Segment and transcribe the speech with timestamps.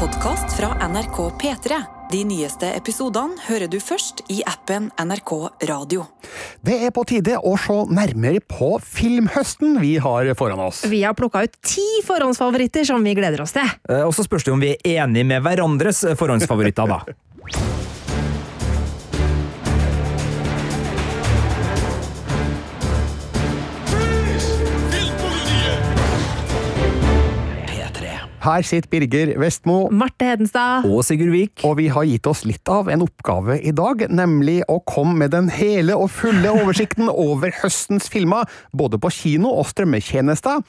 [0.00, 1.82] podkast fra NRK P3.
[2.12, 5.32] De nyeste episodene hører du først i appen NRK
[5.70, 6.04] Radio.
[6.64, 10.84] Det er på tide å se nærmere på filmhøsten vi har foran oss.
[10.90, 13.70] Vi har plukka ut ti forhåndsfavoritter som vi gleder oss til.
[13.88, 17.02] Eh, Og så spørs det om vi er enige med hverandres forhåndsfavoritter, da.
[28.44, 30.84] Her sitter Birger Vestmo, Marte Hedenstad.
[30.84, 31.62] Og Sigurd Vik.
[31.64, 35.32] og vi har gitt oss litt av en oppgave i dag, nemlig å komme med
[35.32, 38.44] den hele og fulle oversikten over høstens filmer,
[38.76, 40.60] både på kino og strømmetjenester.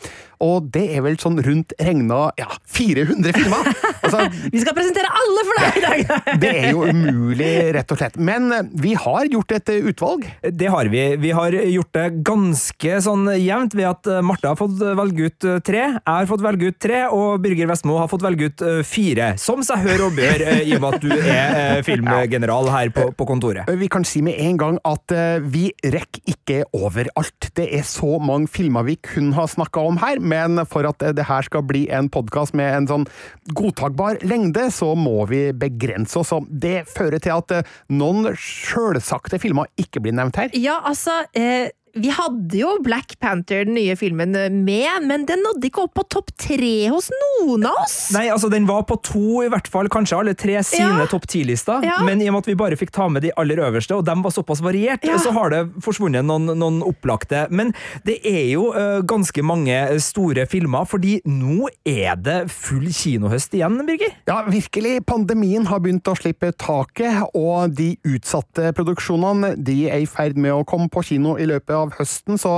[0.44, 3.72] Og det er vel sånn rundt regna ja, 400 filmer!
[4.06, 6.26] Altså, Vi skal presentere alle for deg i dag!
[6.44, 8.20] det er jo umulig, rett og slett.
[8.22, 10.28] Men eh, vi har gjort et eh, utvalg.
[10.46, 11.02] Det har vi.
[11.24, 15.48] Vi har gjort det ganske sånn jevnt ved at eh, Marte har fått velge ut
[15.66, 18.82] tre, jeg har fått velge ut tre, og Birger Vestmo har fått velge ut eh,
[18.88, 19.32] fire.
[19.42, 22.92] Som seg hør og bør, eh, i og med at du er eh, filmgeneral her
[22.96, 23.70] på, på kontoret.
[23.80, 25.14] Vi kan si med en gang at
[25.46, 27.50] vi rekker ikke overalt.
[27.58, 31.28] Det er så mange filmer vi kun har snakka om her, men for at det
[31.28, 33.08] her skal bli en podkast med en sånn
[33.58, 36.34] godtakbar lengde, så må vi begrense oss.
[36.36, 40.54] Og det fører til at noen sjølsagte filmer ikke blir nevnt her.
[40.58, 45.40] Ja, altså eh, Vi hadde jo Black Panther, den nye filmen, eh, med, men den
[45.46, 48.10] nådde ikke opp på topp tre hos noen av oss!
[48.12, 51.06] Nei, altså Den var på to, i hvert fall, kanskje alle tre sine Ja.
[51.08, 51.86] topp ti-lister.
[51.88, 52.02] Ja.
[52.04, 54.16] Men i og med at vi bare fikk ta med de aller øverste, og de
[54.26, 55.16] var såpass variert, Ja.
[55.18, 57.46] så har det forsvunnet noen, noen opplagte.
[57.50, 57.74] Men
[58.04, 63.80] det er jo uh, ganske mange store filmer, fordi nå er det full kinohøst igjen,
[63.88, 64.12] Birger.
[64.28, 65.06] Ja, virkelig.
[65.06, 70.52] Pandemien har begynt å slippe taket, og de utsatte produksjonene de er i ferd med
[70.52, 72.58] å komme på kino i løpet av høsten, så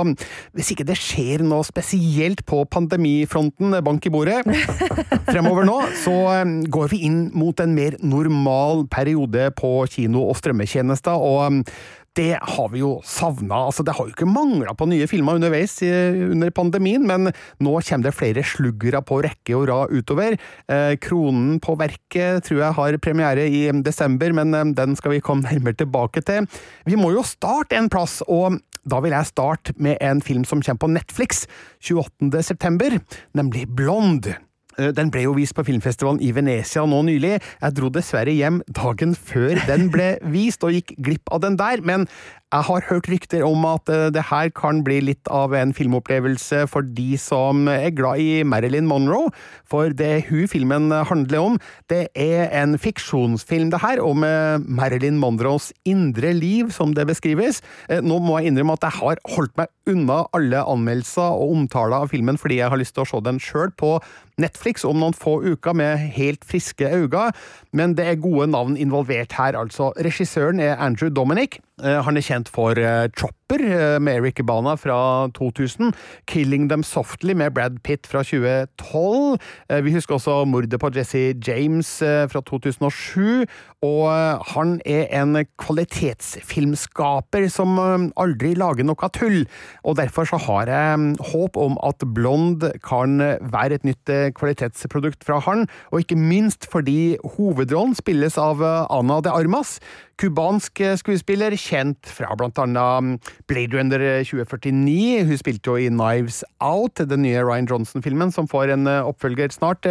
[0.56, 4.42] hvis ikke det skjer noe spesielt på pandemifronten, bank i bordet,
[5.32, 10.38] fremover nå, så eh, går vi inn mot en mer normal periode på kino- og
[10.40, 11.78] strømmetjenester, og eh,
[12.18, 13.60] det har vi jo savna.
[13.68, 15.90] Altså, det har jo ikke mangla på nye filmer underveis i,
[16.32, 17.30] under pandemien, men
[17.62, 20.38] nå kommer det flere sluggere på rekke og rad utover.
[20.70, 25.22] Eh, Kronen på verket tror jeg har premiere i desember, men eh, den skal vi
[25.24, 26.48] komme nærmere tilbake til.
[26.88, 28.58] Vi må jo starte en plass, og
[28.90, 31.46] da vil jeg starte med en film som kommer på Netflix
[31.84, 32.42] 28.
[32.42, 32.98] september,
[33.38, 34.30] nemlig Blond.
[34.78, 37.38] Eh, Den ble jo vist på filmfestivalen i Venezia nå nylig.
[37.60, 41.82] Jeg dro dessverre hjem dagen før den ble vist, og gikk glipp av den der,
[41.82, 42.06] men
[42.48, 46.62] jeg har hørt rykter om at eh, det her kan bli litt av en filmopplevelse
[46.72, 49.28] for de som er glad i Marilyn Monroe,
[49.68, 51.58] for det hun filmen handler om,
[51.92, 57.60] det er en fiksjonsfilm det her, om eh, Marilyn Monroes indre liv, som det beskrives.
[57.92, 62.00] Eh, Nå må jeg innrømme at jeg har holdt meg unna alle anmeldelser og omtaler
[62.00, 63.98] av filmen fordi jeg har lyst til å se den sjøl på
[64.40, 67.28] Netflix om noen få uker med helt friske øyne,
[67.76, 69.92] men det er gode navn involvert her, altså.
[70.00, 71.60] Regissøren er Andrew Dominic.
[71.82, 75.94] Eh, Han er kjent for eh, Chopper eh, med Eric Bana fra 2000,
[76.26, 79.38] Killing Them Softly med Brad Pitt fra 2012.
[79.70, 83.46] Eh, Vi husker også mordet på Jesse James eh, fra 2007,
[83.82, 84.10] og
[84.52, 87.78] han er en kvalitetsfilmskaper som
[88.18, 89.46] aldri lager noe tull,
[89.84, 95.24] og derfor så har jeg mm, håp om at Blond kan være et nytt kvalitetsprodukt
[95.24, 98.60] fra han, og ikke minst fordi hovedrollen spilles av
[98.90, 99.78] Ana de Armas,
[100.18, 103.12] kubansk eh, skuespiller, kjent fra blant annet mm,
[103.46, 105.24] Blade Runner 2049.
[105.28, 109.52] Hun spilte jo i Knives Out, den nye Ryan Johnson-filmen, som får en eh, oppfølger
[109.54, 109.86] snart.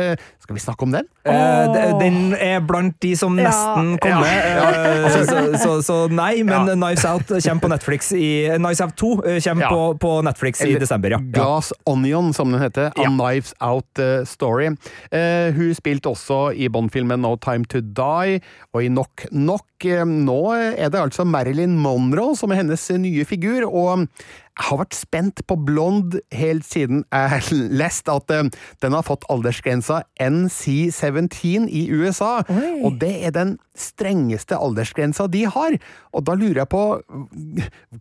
[0.48, 1.08] Skal vi snakke om den?
[1.28, 1.98] Oh.
[2.00, 3.50] Den er blant de som Ja.
[3.50, 4.70] nesten kommer, Ja.
[4.72, 6.76] eh, så, så, så nei, men Ja.
[6.78, 9.70] Knives Out kommer på Netflix i Knives Out 2 eh, kommer Ja.
[9.70, 11.20] på, på Netflix i Eller desember, ja.
[11.20, 12.94] Glass Onion, som den heter.
[12.96, 13.10] A Ja.
[13.12, 14.70] Knives Out Story.
[15.12, 18.40] Uh, hun spilte også i Bond-filmen No Time To Die
[18.74, 19.66] og i Knock Knock.
[19.84, 20.40] Nå
[20.80, 24.08] er det altså Marilyn Monroe som er hennes nye figur, og
[24.58, 28.50] har vært spent på Blond helt siden jeg leste at eh,
[28.84, 32.82] den har fått aldersgrensa NC17 i USA, Oi.
[32.86, 35.78] og det er den strengeste aldersgrensa de har.
[36.18, 36.84] Og da lurer jeg på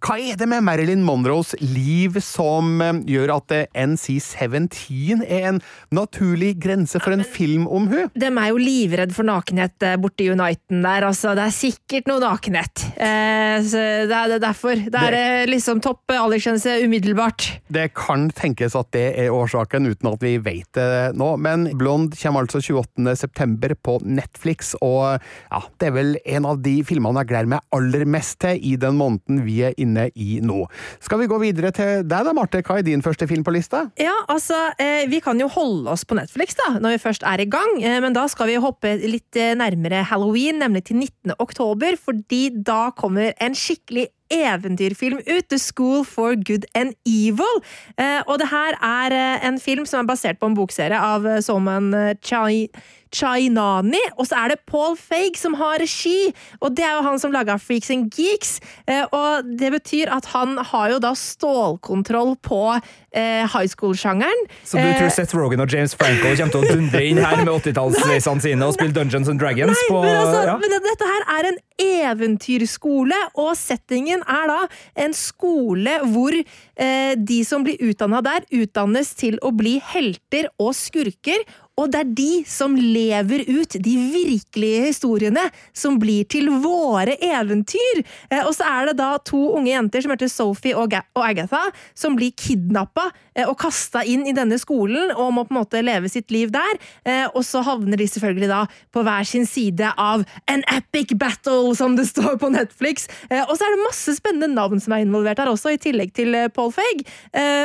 [0.00, 5.60] hva er det med Marilyn Monroes liv som eh, gjør at eh, NC17 er en
[5.94, 8.08] naturlig grense for en film om hun?
[8.16, 11.34] De er jo livredd for nakenhet eh, borte i Uniten der, altså.
[11.36, 12.86] Det er sikkert noe nakenhet.
[12.96, 14.80] Eh, så det er det er derfor.
[14.86, 17.44] Det er det, liksom topp aldersgrense godkjennelse umiddelbart.
[17.72, 21.32] Det kan tenkes at det er årsaken, uten at vi vet det nå.
[21.42, 23.16] Men Blond kommer altså 28.
[23.18, 27.66] september på Netflix, og ja, det er vel en av de filmene jeg gleder meg
[27.74, 30.68] aller mest til i den måneden vi er inne i nå.
[31.02, 32.62] Skal vi gå videre til deg da, Marte?
[32.62, 33.88] Hva er din første film på lista?
[33.98, 37.40] Ja, altså, eh, Vi kan jo holde oss på Netflix da, når vi først er
[37.42, 41.34] i gang, eh, men da skal vi hoppe litt eh, nærmere halloween, nemlig til 19.
[41.38, 47.62] oktober, fordi da kommer en skikkelig eventyrfilm ut, The School for Good and Evil.
[47.98, 51.26] Eh, og det her er eh, en film som er basert på en bokserie av
[51.26, 51.92] eh, Solman
[52.24, 52.66] Chai
[53.14, 57.20] Chainani, og så er det Paul Feig som har regi, og det er jo han
[57.22, 58.58] som laga Freaks and Geeks.
[58.86, 64.46] Eh, og det betyr at han har jo da stålkontroll på eh, high school-sjangeren.
[64.64, 67.40] Så du Eh, tror Seth Rogan og James Franco kommer til å dundre inn her
[67.42, 70.56] med 80-tallsveisene sine og spille Dungeons and Dragons Nei, på men, altså, ja.
[70.62, 74.58] men dette her er en eventyrskole, og settingen er da
[75.06, 80.74] en skole hvor eh, de som blir utdanna der, utdannes til å bli helter og
[80.76, 81.44] skurker.
[81.76, 85.42] Og det er de som lever ut de virkelige historiene
[85.76, 88.00] som blir til våre eventyr.
[88.30, 92.16] Eh, og så er det da to unge jenter som heter Sophie og, Agatha, som
[92.16, 96.08] blir kidnappa eh, og kasta inn i denne skolen og må på en måte leve
[96.12, 96.80] sitt liv der.
[97.04, 98.62] Eh, og så havner de selvfølgelig da
[98.96, 103.04] på hver sin side av an epic battle, som det står på Netflix.
[103.28, 106.32] Og så er det masse spennende navn som er involvert her også, i tillegg til
[106.56, 107.04] Paul Feig.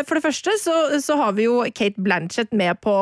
[0.08, 2.96] For det første så, så har vi jo Kate Blanchett med på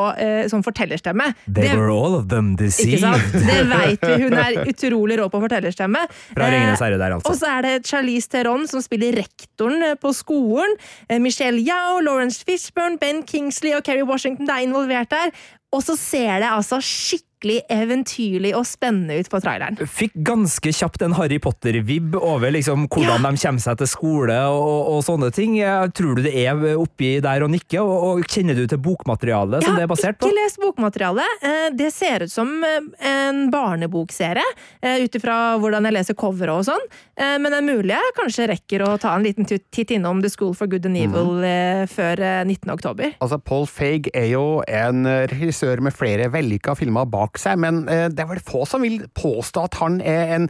[0.50, 0.66] som som
[1.00, 1.34] fortellerstemme.
[1.52, 3.00] They Det- were all of them deceived.
[3.32, 4.22] Det veit vi.
[4.24, 5.98] Hun er utrolig rå på fortellerstemme.
[6.34, 7.38] Fra Eh, Ringenes herre der, og altså.
[7.40, 10.76] så er det Charlize Theron som spiller rektoren eh, på skolen.
[11.08, 15.30] Eh, Michelle Yao, Lawrence Fishburne, Ben Kingsley og Kerry Washington det er involvert der.
[15.70, 19.78] Og så ser det altså skikkelig eventyrlig og spennende ut på traileren.
[19.88, 24.90] Fikk ganske kjapt en Harry Potter-vibb over liksom hvordan de kommer seg til skole og,
[24.92, 25.54] og sånne ting.
[25.96, 29.78] Tror du det er oppi der og nikker, og, og kjenner du til bokmaterialet som
[29.78, 30.28] det er basert på?
[30.28, 31.38] ikke lest bokmaterialet.
[31.46, 34.44] Eh, Det ser ut som eh, en barnebokserie,
[34.82, 36.84] eh, ut ifra hvordan jeg leser coveret og sånn.
[37.16, 40.28] Eh, Men det er mulig jeg kanskje rekker å ta en liten titt innom The
[40.34, 41.88] School for Good and Evil mm.
[41.94, 42.68] før eh, 19.
[42.74, 43.14] oktober.
[43.22, 48.08] Altså, Paul Feig er jo en regissør med flere vellykka filmer bak seg, men eh,
[48.12, 50.48] det er vel få som vil påstå at han er en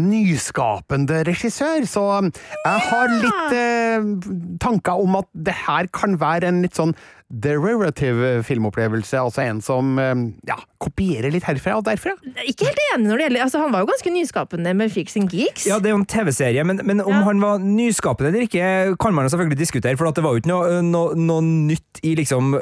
[0.00, 2.30] nyskapende regissør, så um,
[2.64, 4.08] jeg har litt eh,
[4.62, 6.96] tanker om at det her kan være en litt sånn
[7.42, 10.14] derivative filmopplevelse, altså en som eh,
[10.48, 12.14] ja, kopierer litt herfra og derfra.
[12.46, 15.32] Ikke helt enig når det gjelder altså Han var jo ganske nyskapende med Freaks and
[15.34, 15.66] Geeks.
[15.68, 17.22] Ja, det er jo en TV-serie, men, men om Ja.
[17.28, 20.52] han var nyskapende eller ikke, kan man selvfølgelig diskutere, for at det var jo ikke
[20.52, 22.54] noe, noe, noe nytt i liksom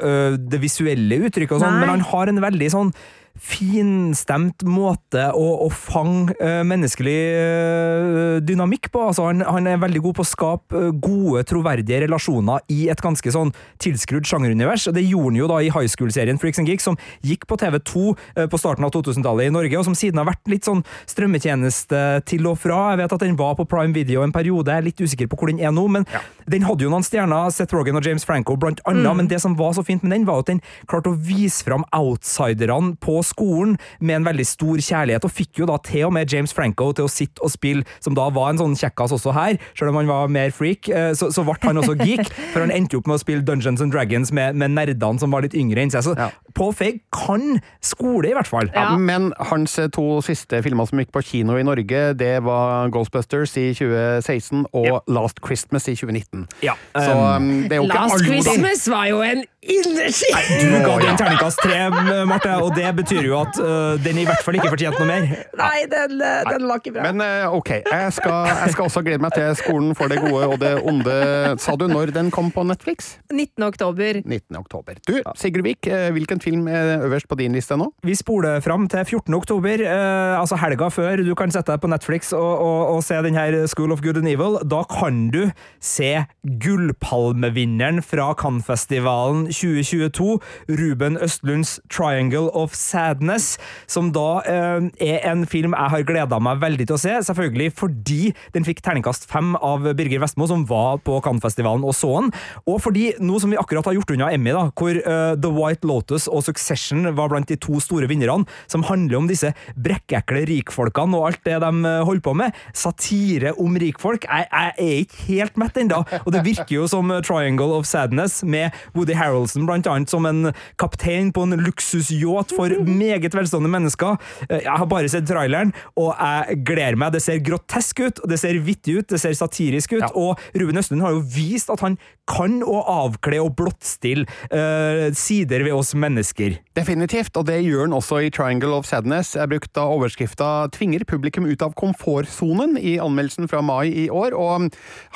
[0.49, 2.93] det visuelle uttrykket og sånn, men han har en veldig sånn
[3.33, 9.01] finstemt måte å, å fange uh, menneskelig uh, dynamikk på.
[9.09, 13.01] Altså, han, han er veldig god på å skape øh, gode, troverdige relasjoner i et
[13.01, 13.49] ganske sånn
[13.81, 14.85] tilskrudd sjangerunivers.
[14.93, 18.03] Det gjorde han jo da i high school-serien Freaks and Geeks, som gikk på TV2
[18.13, 22.03] uh, på starten av 2000-tallet i Norge, og som siden har vært litt sånn strømmetjeneste
[22.29, 22.93] til og fra.
[22.93, 25.41] Jeg vet at den var på Prime Video en periode, jeg er litt usikker på
[25.41, 26.05] hvor den er nå, men
[26.49, 29.57] den hadde jo noen stjerner, Seth Rogen og James Franco blant annet, men det som
[29.57, 33.77] var så fint med den, var at den klarte å vise fram outsiderne på skolen
[33.99, 37.07] med en veldig stor kjærlighet, og fikk jo da til og med James Franco til
[37.07, 40.11] å sitte og spille, som da var en sånn kjekkas også her, selv om han
[40.11, 43.09] var mer freak, eh, så, så ble han også geek, for han endte jo opp
[43.11, 46.05] med å spille Dungeons and Dragons med, med nerdene som var litt yngre enn seg,
[46.09, 46.29] så Ja.
[46.53, 48.67] Paul Feig kan skole i hvert fall.
[48.75, 48.91] Ja.
[49.01, 53.55] Men hans eh, to siste filmer som gikk på kino i Norge, det var Ghostbusters
[53.57, 54.99] i 2016 og Ja.
[55.07, 56.45] Last Christmas i 2019.
[56.61, 60.31] Ja, Så um, um, det er jo ikke Last Christmas var jo en ildeski!
[60.59, 61.79] Du ga den terningkast tre,
[62.27, 65.27] Marte, og det betyr jo at uh, den i hvert fall ikke fortjente noe mer.
[65.59, 67.05] Nei, den, eh, den var ikke bra.
[67.07, 70.49] Men uh, ok, jeg skal, jeg skal også glede meg til Skolen for det gode
[70.53, 71.15] og det onde.
[71.63, 73.15] Sa du når den kom på Netflix?
[73.31, 73.63] 19.
[73.67, 74.21] oktober.
[74.23, 74.59] 19.
[74.59, 74.99] oktober.
[75.07, 77.89] Du, Sigurd Vik, eh, hvilken film er øverst på din liste nå?
[78.03, 79.33] Vi spoler fram til 14.
[79.37, 81.23] oktober, uh, altså helga før.
[81.23, 84.19] Du kan sette deg på Netflix og, og, og se den her School of Good
[84.21, 84.59] and Evil.
[84.67, 85.45] Da kan du
[85.83, 90.39] se gullpalmevinneren fra Cannes-festivalen 2022,
[90.79, 93.57] Ruben Østlunds Triangle of Sadness,
[93.87, 97.73] som da eh, er en film jeg har gleda meg veldig til å se, selvfølgelig
[97.79, 98.21] fordi
[98.55, 102.31] den fikk terningkast fem av Birger Vestmo, som var på Cannes-festivalen og så den,
[102.69, 105.87] og fordi nå som vi akkurat har gjort unna Emmy, da, hvor eh, The White
[105.89, 111.19] Lotus og Succession var blant de to store vinnerne, som handler om disse brekkekle rikfolkene
[111.19, 115.27] og alt det de eh, holder på med, satire om rikfolk, jeg, jeg er ikke
[115.29, 119.87] helt mett ennå, og det virker jo som Triangle of Sadness med Woody Harrelson Blant
[119.87, 122.69] annet som en kaptein på en luksusyacht for
[123.03, 124.17] meget velstående mennesker.
[124.49, 127.11] Eh, Jeg har bare sett traileren, og jeg gleder meg.
[127.13, 130.09] Det ser grotesk ut, det ser vittig ut, det ser satirisk ut, Ja.
[130.15, 131.97] og Ruben Østlund har jo vist at han
[132.27, 134.23] kan å avkle og blottstille
[134.53, 136.55] uh, sider ved oss mennesker.
[136.77, 139.33] Definitivt, og det gjør han også i Triangle of Sadness.
[139.35, 144.69] Jeg brukte overskrifta 'Tvinger publikum ut av komfortsonen' i anmeldelsen fra mai i år, og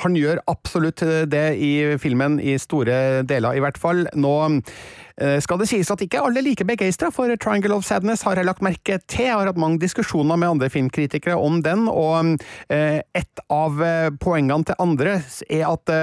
[0.04, 4.04] han gjør absolutt det i filmen, i store deler i hvert fall.
[4.18, 4.34] Nå
[5.20, 8.38] eh, skal det sies at ikke alle er like begeistra for Triangle of Sadness, har
[8.38, 9.26] jeg lagt merke til.
[9.28, 12.38] Jeg har hatt mange diskusjoner med andre filmkritikere om den, og
[12.72, 15.94] eh, et av eh, poengene til andre er at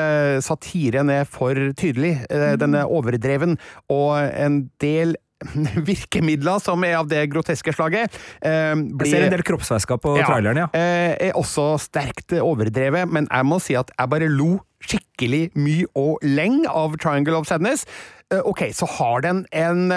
[0.45, 2.17] satiren er for tydelig.
[2.29, 3.57] Den er overdreven,
[3.91, 5.15] og en del
[5.89, 10.27] virkemidler som er av det groteske slaget, eh, Jeg ser en del kroppsvæsker på Ja.
[10.29, 10.67] traileren, ja.
[10.73, 15.85] eh, er også sterkt overdrevet, men jeg må si at jeg bare lo skikkelig mye
[15.97, 17.85] og lenge av Triangle of Sadness.
[18.33, 19.91] Eh, Ok, så har den en,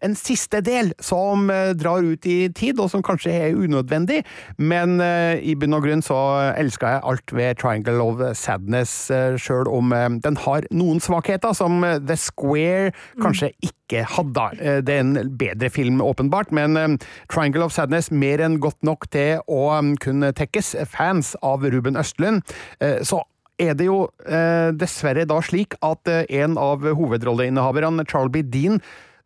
[0.00, 4.22] en siste del som eh, drar ut i tid, og som kanskje er unødvendig,
[4.56, 6.16] men eh, i bunn og grunn så
[6.56, 8.94] elsker jeg alt ved Triangle of Sadness,
[9.36, 9.92] sjøl om
[10.24, 14.48] den har noen svakheter som The Square kanskje ikke hadde.
[14.84, 16.98] Det er en bedre film, åpenbart, men
[17.28, 19.64] Triangle of Sadness mer enn godt nok til å
[20.00, 22.44] kunne tekkes fans av Ruben Østlund.
[22.80, 23.22] Så
[23.58, 28.42] er det jo eh, dessverre da slik at eh, en av hovedrolleinnehaverne, Charles B.
[28.42, 28.80] Dean,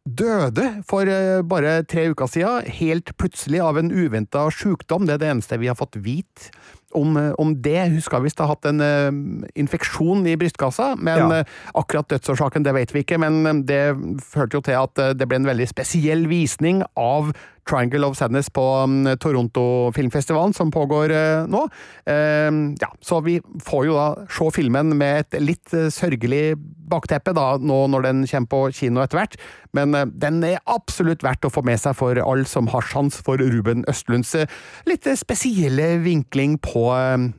[0.08, 5.06] døde for eh, bare tre uker siden, helt plutselig av en uventa sykdom.
[5.06, 6.50] Det er det eneste vi har fått vite
[6.98, 7.76] om, eh, om det.
[7.92, 9.12] Hun skal visst ha hatt en eh,
[9.62, 11.38] infeksjon i brystkassa, men Ja.
[11.40, 11.44] eh,
[11.78, 13.20] akkurat dødsårsaken det vet vi ikke.
[13.22, 13.94] Men det
[14.26, 17.30] førte jo til at det ble en veldig spesiell visning av
[17.68, 21.62] Triangle of Sadness på um, Toronto-filmfestivalen, som pågår eh, nå.
[22.06, 22.50] Eh,
[22.80, 26.56] ja, så vi får jo da se filmen med et litt eh, sørgelig
[26.92, 29.38] bakteppe, da, nå når den kommer på kino etter hvert.
[29.76, 33.20] Men eh, den er absolutt verdt å få med seg for alle som har sjans
[33.22, 34.34] for Ruben Østlunds
[34.88, 36.84] litt spesielle vinkling på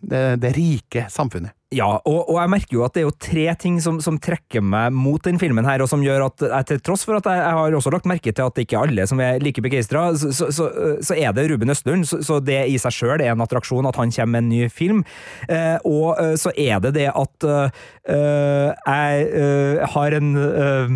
[0.02, 1.56] det rike samfunnet.
[1.74, 4.62] Ja, og, og jeg merker jo at det er jo tre ting som, som trekker
[4.62, 7.42] meg mot den filmen her, og som gjør at jeg, til tross for at jeg,
[7.42, 10.06] jeg har også lagt merke til at det ikke er alle som er like begeistra,
[10.20, 10.70] så, så, så,
[11.02, 14.14] så er det Ruben Østlund, så, det i seg sjøl er en attraksjon at han
[14.14, 15.04] kommer med en ny film.
[15.50, 17.70] Eh, og eh, så er det det at øh,
[18.08, 20.92] jeg øh, har en øh,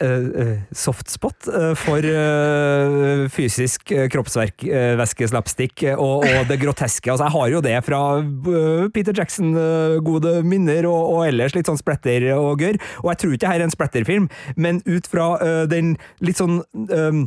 [0.00, 7.10] eh, softspot eh, for eh, fysisk uh, kroppsvæske-slapstick og, og det groteske.
[7.10, 11.56] Altså, jeg har jo det fra eh, Peter Jackson, eh, gode minner, og, og ellers
[11.56, 12.80] litt sånn splatter og gørr.
[13.04, 16.40] Og jeg tror ikke det her er en splatterfilm, men ut fra øh, den litt
[16.40, 17.22] sånn eh,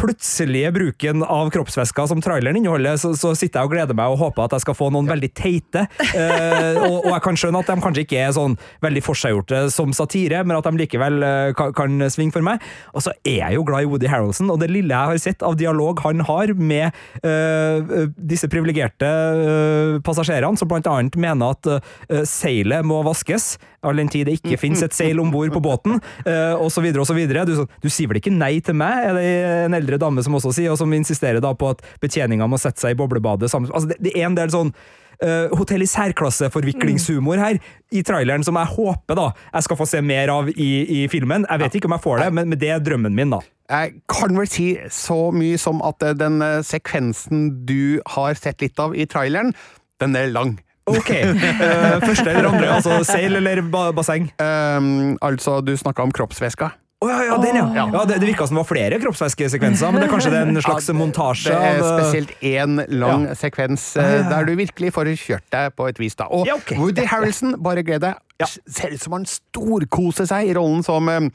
[0.00, 4.20] plutselige bruken av kroppsvæsker som traileren inneholder, så, så sitter jeg og gleder meg og
[4.20, 5.86] håper at jeg skal få noen veldig teite.
[6.14, 9.94] Eh, og, og jeg kan skjønne at de kanskje ikke er sånn veldig forseggjorte som
[9.96, 12.62] satire, men at de likevel eh, kan, kan svinge for meg.
[12.94, 15.44] Og så er jeg jo glad i Woody Harrelson, og det lille jeg har sett
[15.46, 16.90] av dialog han har med
[17.24, 23.54] eh, disse privilegerte eh, passasjerene, som blant annet mener at eh, seilet må vaskes,
[23.86, 26.88] all den tid det ikke finnes et seil om bord på båten, uh, osv.
[27.04, 27.22] osv.
[27.28, 29.30] Du, du sier vel ikke nei til meg, er det
[29.68, 32.82] en eldre dame som også sier, og som insisterer da på at betjeninga må sette
[32.82, 33.72] seg i boblebadet sammen.
[33.72, 34.74] Altså, det, det er en del sånn
[35.22, 37.60] uh, hotell i særklasse-forviklingshumor her
[37.94, 40.70] i traileren som jeg håper da jeg skal få se mer av i,
[41.02, 41.46] i filmen.
[41.48, 43.42] Jeg vet ikke om jeg får det, men, men det er drømmen min, da.
[43.70, 48.60] Jeg kan vel si så mye som at eh, den eh, sekvensen du har sett
[48.64, 49.54] litt av i traileren,
[50.02, 50.58] den er lang.
[50.90, 51.10] Ok.
[51.10, 54.30] Uh, første eller andre, altså seil eller ba basseng?
[54.38, 56.72] Um, altså, du snakka om kroppsvæska.
[57.04, 57.84] Oh, ja, ja, den, ja.
[57.92, 60.48] ja det, det virka som det var flere kroppsvæskesekvenser, men det er kanskje det er
[60.48, 63.34] en slags montasje Det er spesielt én lang Ja.
[63.36, 66.16] sekvens eh, der du virkelig får kjørt deg på et vis.
[66.16, 66.30] da.
[66.32, 66.72] Og Ja, ok.
[66.80, 68.46] Woody Harrelson, bare gled deg, Ja.
[68.46, 71.28] ser ut som han storkoser seg i rollen som eh,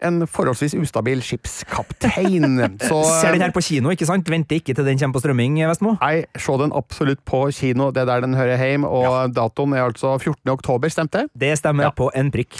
[0.00, 2.56] en forholdsvis ustabil skipskaptein.
[2.88, 4.28] Så Ser den her på kino, ikke sant?
[4.32, 5.96] Venter ikke til den kommer på strømming, Vestmo.
[6.00, 9.84] Nei, se den absolutt på kino, det er der den hører hjem, og datoen er
[9.90, 10.40] altså 14.
[10.54, 11.26] oktober, stemte?
[11.36, 11.92] Det stemmer Ja.
[11.92, 12.56] på en prikk.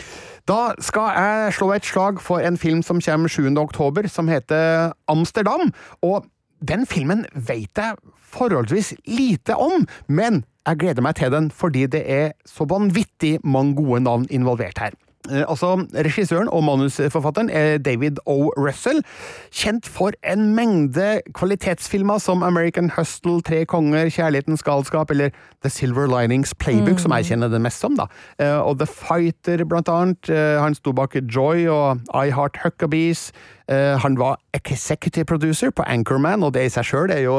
[0.49, 3.49] Da skal jeg slå et slag for en film som kommer 7.
[3.57, 5.73] oktober, som heter Amsterdam.
[6.03, 6.27] Og
[6.61, 7.97] den filmen vet jeg
[8.37, 13.75] forholdsvis lite om, men jeg gleder meg til den fordi det er så vanvittig mange
[13.77, 14.91] gode navn involvert her.
[15.31, 18.51] Eh, Altså, Regissøren og manusforfatteren er David O.
[18.57, 19.03] Russell,
[19.53, 25.31] kjent for en mengde kvalitetsfilmer som American Hustle, Tre konger, Kjærlighetens galskap eller
[25.63, 27.97] The Silver Linings Playbook, som jeg kjenner det mest som.
[28.01, 28.07] da.
[28.39, 30.31] Eh, Og The Fighter, blant annet.
[30.31, 33.31] Eh, Han sto bak Joy og I Heart Huckabees.
[33.71, 37.37] Eh, han var executive producer på Anchorman, og det i seg sjøl er jo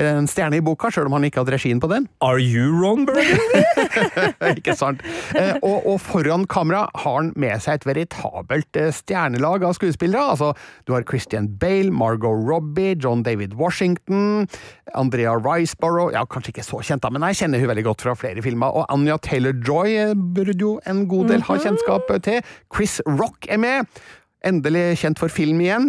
[0.00, 2.08] en stjerne i boka, sjøl om han ikke hadde regien på den.
[2.24, 3.62] Are you Ron Burgundy?
[4.58, 5.00] ikke sant?
[5.38, 10.34] Eh, og, og, foran kamera har han med seg et veritabelt eh, stjernelag av skuespillere.
[10.34, 10.52] Altså,
[10.86, 14.48] du har Christian Bale, Margot Robbie, John David Washington,
[14.94, 18.16] Andrea Riceborough Ja, kanskje ikke så kjent, da, men jeg kjenner hun veldig godt fra
[18.18, 18.74] flere filmer.
[18.76, 21.64] Og Anja Taylor-Joy burde jo en god del ha mhm.
[21.64, 22.42] kjennskap til.
[22.74, 24.02] Chris Rock er med.
[24.44, 25.86] Endelig kjent for film igjen.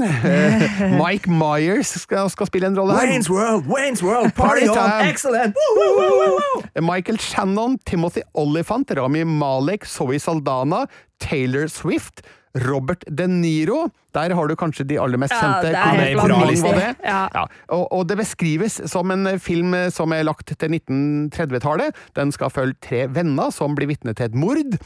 [1.01, 3.09] Mike Myers skal, skal, spille en rolle her.
[3.09, 5.57] Wayne's World, Wayne's World, party on, excellent!
[5.57, 10.85] Woo, woo, woo, Michael Shannon, Timothy Olyphant, Rami Malek, Zoe Saldana,
[11.19, 12.21] Taylor Swift.
[12.53, 13.89] Robert De Niro.
[14.13, 15.71] Der har du kanskje de aller mest kjente.
[15.73, 16.91] Ja, det er bra det?
[17.01, 17.21] Ja.
[17.33, 17.45] Ja.
[17.73, 21.97] Og, og, det beskrives som en film som er lagt til 1930-tallet.
[22.13, 24.77] Den skal følge tre venner som blir vitne til et mord.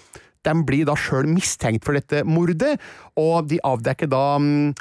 [0.47, 2.77] De blir da sjøl mistenkt for dette mordet,
[3.19, 4.75] og de avdekker da um,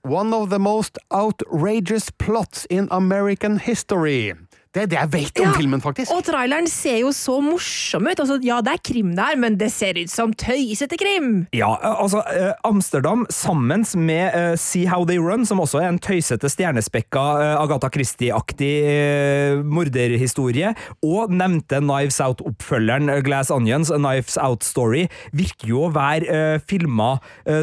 [0.00, 4.32] One of the most outrageous plots in American history.
[4.70, 6.12] Det er det jeg vet om ja, filmen, faktisk.
[6.14, 8.20] Og traileren ser jo så morsom ut.
[8.22, 11.48] Altså, ja, det er krim der, men det ser ut som tøysete krim!
[11.56, 12.20] Ja, altså,
[12.62, 17.62] Amsterdam sammen med uh, See How They Run, som også er en tøysete, stjernespekka uh,
[17.64, 20.70] Agatha Christie-aktig uh, morderhistorie,
[21.02, 26.62] og nevnte Knives Out-oppfølgeren Glass Onions, A Knives Out Story, virker jo å være uh,
[26.62, 27.16] filma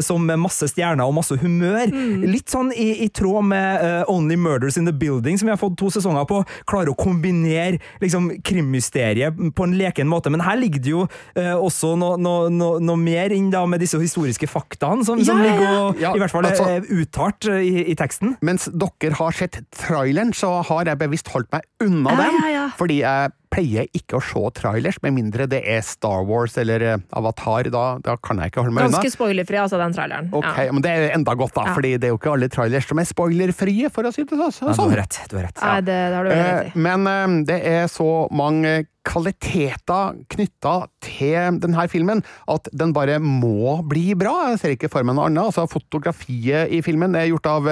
[0.04, 1.88] som masse stjerner og masse humør.
[1.88, 2.26] Mm.
[2.28, 5.78] Litt sånn i, i tråd med Only Murders in the Building, som vi har fått
[5.80, 6.42] to sesonger på.
[6.68, 10.32] klarer å kombinere liksom, krimmysteriet på en leken måte.
[10.34, 11.04] Men her ligger det jo
[11.38, 15.30] eh, også noe, no, no, no mer inn da med disse historiske faktaene, som, ja,
[15.30, 18.36] som ligger og, ja, i hvert fall altså, er uttalt eh, i, i, teksten.
[18.44, 23.02] Mens dere har sett traileren, så har jeg bevisst holdt meg unna ja, den, fordi
[23.02, 27.70] jeg pleier ikke å se trailers, med mindre det er Star Wars eller eh, Avatar.
[27.72, 28.98] Da, da kan jeg ikke holde meg unna.
[28.98, 30.30] Ganske spoilerfri, altså, den traileren.
[30.32, 30.74] Ok, ja.
[30.74, 31.78] Men det er enda godt, da, ja.
[31.78, 34.70] Fordi det er jo ikke alle trailers som er spoilerfrie, for å si det sånn.
[34.70, 35.18] Ja, du har rett.
[35.30, 35.58] Du har rett.
[35.58, 35.72] Ja.
[35.72, 36.70] Nei, det, det har du rett i.
[36.70, 38.78] Eh, men eh, det er så mange
[39.08, 40.74] kvaliteter knytta
[41.04, 44.50] til denne filmen at den bare må bli bra.
[44.52, 45.48] Jeg ser ikke for meg noe annet.
[45.48, 47.68] Altså, fotografiet i filmen er gjort av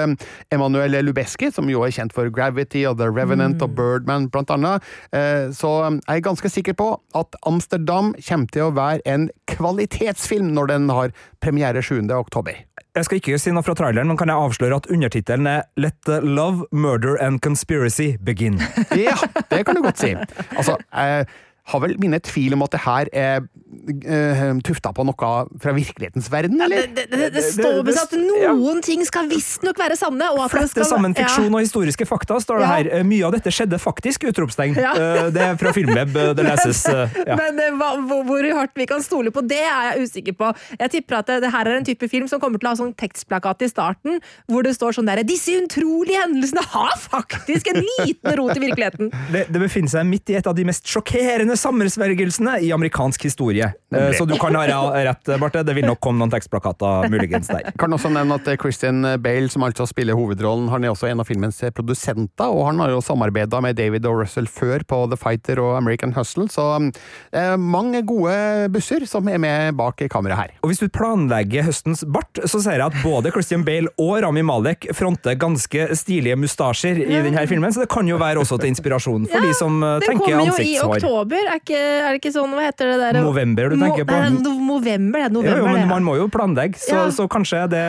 [0.54, 3.66] Emanuel Lubeski, som jo er kjent for Gravity og The Revenant mm.
[3.66, 4.87] og Birdman, blant annet.
[5.12, 10.52] Uh, så er jeg ganske sikker på at Amsterdam kommer til å være en kvalitetsfilm
[10.54, 12.04] når den har premiere 7.
[12.14, 12.61] oktober.
[12.96, 15.99] Jeg skal ikke si noe fra traileren, men kan jeg avsløre at undertittelen er Let
[16.08, 18.61] the love, murder and conspiracy begin?
[19.08, 19.16] ja,
[19.50, 20.14] det kan du godt si.
[20.56, 21.26] Altså, jeg
[21.66, 25.30] har vel mine tvil om at det her er uh, tufta på noe
[25.62, 26.85] fra virkelighetens verden, eller?
[26.85, 28.85] Ja, det, det, det, står med at noen ja.
[28.87, 30.28] ting skal visstnok være sanne.
[30.35, 31.52] og at Flette skal, sammen fiksjon ja.
[31.52, 32.90] og historiske fakta, står det her.
[32.99, 34.78] Eh, mye av dette skjedde faktisk, utropstegn.
[34.78, 36.84] Uh, det er fra Filmweb, det leses.
[36.86, 40.52] Uh, Men hva, hvor hardt vi kan stole på det, er jeg usikker på.
[40.78, 42.95] Jeg tipper at det, her er en type film som kommer til å ha sånn
[42.95, 48.38] tekstplakat i starten, hvor det står sånn derre Disse utrolige hendelsene har faktisk en liten
[48.38, 49.10] rot i virkeligheten!
[49.34, 53.73] Det, det befinner seg midt i et av de mest sjokkerende sammensvergelsene i amerikansk historie.
[53.95, 54.64] Eh, så du kan ha
[55.04, 55.62] rett, Barte.
[55.66, 57.71] Det vil nok komme noen tekstplakater muligens der.
[57.78, 61.28] Kan også nevne at Christian Bale, som altså spiller hovedrollen, han er også en av
[61.28, 65.60] filmens produsenter, og han har jo samarbeida med David og Russell før på The Fighter
[65.62, 70.54] og American Hustle, så eh, mange gode busser som er med bak kameraet her.
[70.62, 74.45] Og hvis du planlegger høstens bart, så ser jeg at både Christian Bale og Rami
[74.47, 78.73] Malek fronter ganske stilige mustasjer i denne filmen, så det kan jo være også til
[78.75, 80.06] inspirasjon for ja, de som tenker ansiktshår.
[80.06, 83.21] Den kommer jo i oktober, er, ikke, er, det ikke sånn, hva heter det der?
[83.25, 84.21] November du tenker på?
[84.56, 85.61] Mo november, det er november.
[85.61, 87.04] Jo, jo, men man må jo planlegge, så, ja.
[87.15, 87.82] så kanskje det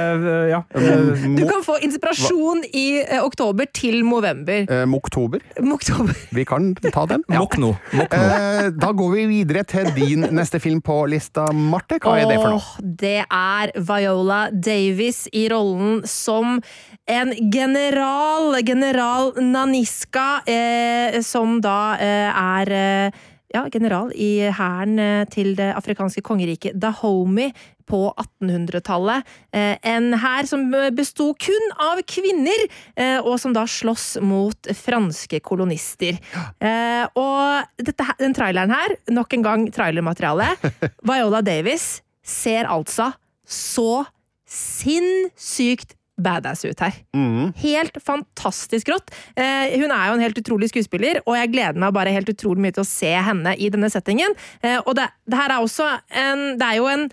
[0.51, 0.61] ja.
[0.71, 4.65] Du kan få inspirasjon i eh, oktober til november.
[4.65, 5.43] Eh, Moktober.
[5.63, 6.15] Moktober.
[6.37, 7.23] Vi kan ta den.
[7.27, 7.41] Ja.
[7.41, 7.73] Mokno.
[7.91, 8.21] Mokno.
[8.21, 11.99] Eh, da går vi videre til din neste film på lista, Marte.
[12.03, 12.87] Hva er det for noe?
[13.03, 16.59] Det er Viola Davis i rollen som
[17.07, 25.25] en general, general Naniska, eh, som da eh, er eh, ja, general i hæren eh,
[25.31, 27.51] til det afrikanske kongeriket Dahomey
[27.87, 29.27] på 1800-tallet.
[29.55, 32.65] Eh, en hær som besto kun av kvinner,
[32.99, 36.19] eh, og som da slåss mot franske kolonister.
[37.17, 40.51] Og dette, den traileren her, nok en gang trailermateriale,
[41.07, 43.13] Viola Davis ser altså
[43.47, 44.03] så
[44.47, 46.97] sinnssykt badass ut her.
[47.15, 47.53] Mm.
[47.61, 49.13] Helt fantastisk rått.
[49.37, 52.65] Eh, hun er jo en helt utrolig skuespiller, og jeg gleder meg bare helt utrolig
[52.65, 54.35] mye til å se henne i denne settingen.
[54.61, 57.09] Eh, og det, det, her er også en Det er jo en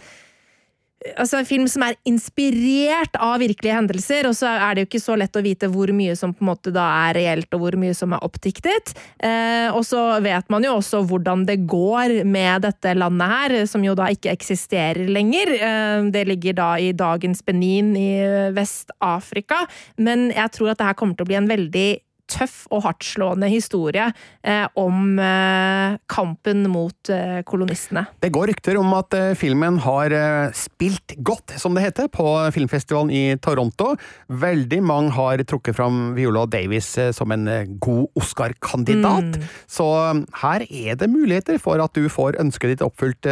[1.16, 5.02] altså en film som er inspirert av virkelige hendelser, og så er det jo ikke
[5.02, 7.76] så lett å vite hvor mye som på en måte da er reelt, og hvor
[7.80, 8.94] mye som er oppdiktet.
[9.18, 13.84] Eh, og så vet man jo også hvordan det går med dette landet her, som
[13.84, 15.54] jo da ikke eksisterer lenger.
[15.58, 18.10] Eh, det ligger da i dagens Benin i
[18.56, 19.64] Vest-Afrika,
[20.00, 21.88] men jeg tror at det her kommer til å bli en veldig
[22.30, 24.06] tøff og hardtslående historie
[24.42, 28.06] eh, om eh, kampen mot eh, kolonistene.
[28.24, 32.24] Det går rykter om at eh, filmen har eh, spilt godt, som det heter, på
[32.54, 33.92] filmfestivalen i Toronto.
[34.32, 37.44] Veldig mange har trukket fram Viola Davis eh, som en
[37.84, 39.38] god Oscar-kandidat.
[39.70, 43.28] Så eh, her er det muligheter for at du får ønsket ditt oppfylt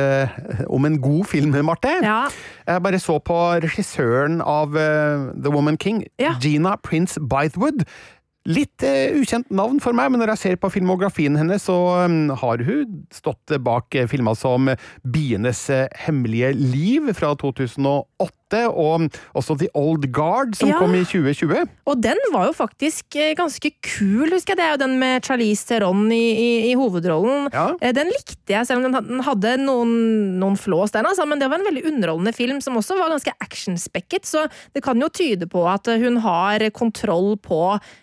[0.68, 1.90] om en god film, Marte.
[2.04, 2.26] Ja.
[2.66, 6.34] Jeg bare så på regissøren av The Woman King, Ja.
[6.42, 7.84] Gina Prince Bythewood.
[8.50, 11.76] Litt uh, ukjent navn for meg, men når jeg ser på filmografien hennes, så
[12.08, 14.72] um, har hun stått bak eh, filmer som
[15.06, 20.78] Bienes eh, hemmelige liv fra 2008, og også The Old Guard, som Ja.
[20.78, 21.66] kom i 2020.
[21.86, 24.58] Og den var jo faktisk eh, ganske kul, husker jeg.
[24.60, 27.48] Det er jo den med Charlize Theron i, i, i hovedrollen.
[27.52, 27.68] Ja.
[27.80, 29.94] Eh, Den likte jeg, selv om den hadde noen,
[30.40, 31.26] noen flås, der, altså.
[31.28, 34.26] Men det var en veldig underholdende film, som også var ganske actionspekket.
[34.28, 37.60] Så det kan jo tyde på at hun har kontroll på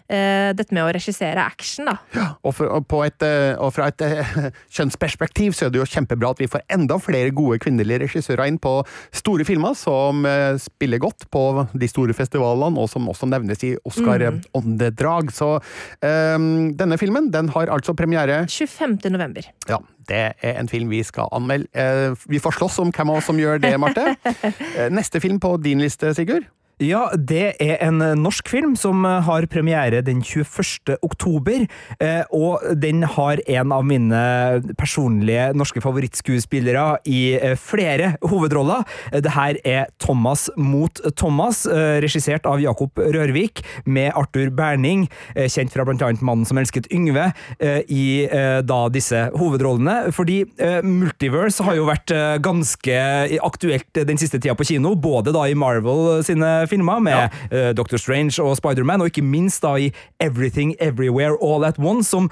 [0.09, 1.97] eh, dette med å regissere action, da.
[2.43, 4.35] Og, for, og, på et, eh, og fra et eh,
[4.75, 8.59] kjønnsperspektiv så er det jo kjempebra at vi får enda flere gode kvinnelige regissører inn
[8.61, 8.77] på
[9.15, 13.73] store filmer som eh, spiller godt på de store festivalene, og som også nevnes i
[13.87, 15.31] Oscar-åndedrag.
[15.35, 15.55] Så
[16.03, 16.49] um,
[16.79, 18.99] denne filmen den har altså premiere 25.
[19.13, 19.47] november.
[19.69, 21.69] Ja, det er en film vi skal anmelde.
[21.73, 24.07] Eh, vi får slåss om hvem av oss som gjør det, Marte.
[24.79, 26.45] Eh, Neste film på din liste, Sigurd?
[26.79, 30.93] Ja, det er en norsk film som eh, har premiere den 21.
[31.03, 31.65] oktober,
[31.99, 34.21] eh, og den har en av mine
[34.79, 38.85] personlige norske favorittskuespillere i eh, flere hovedroller.
[39.11, 45.09] Eh, Det her er Thomas mot Thomas, eh, regissert av Jakob Rørvik, med Arthur Berning,
[45.35, 50.13] eh, kjent fra annet Mannen som elsket Yngve, eh, i eh, da disse hovedrollene.
[50.15, 53.03] Fordi eh, Multiverse har jo vært eh, ganske
[53.43, 57.97] aktuelt den siste tida på kino, både da i Marvel sine filmer med eh, Doctor
[57.97, 62.29] Strange og Spiderman, og ikke minst da i Everything Everywhere All At Once, som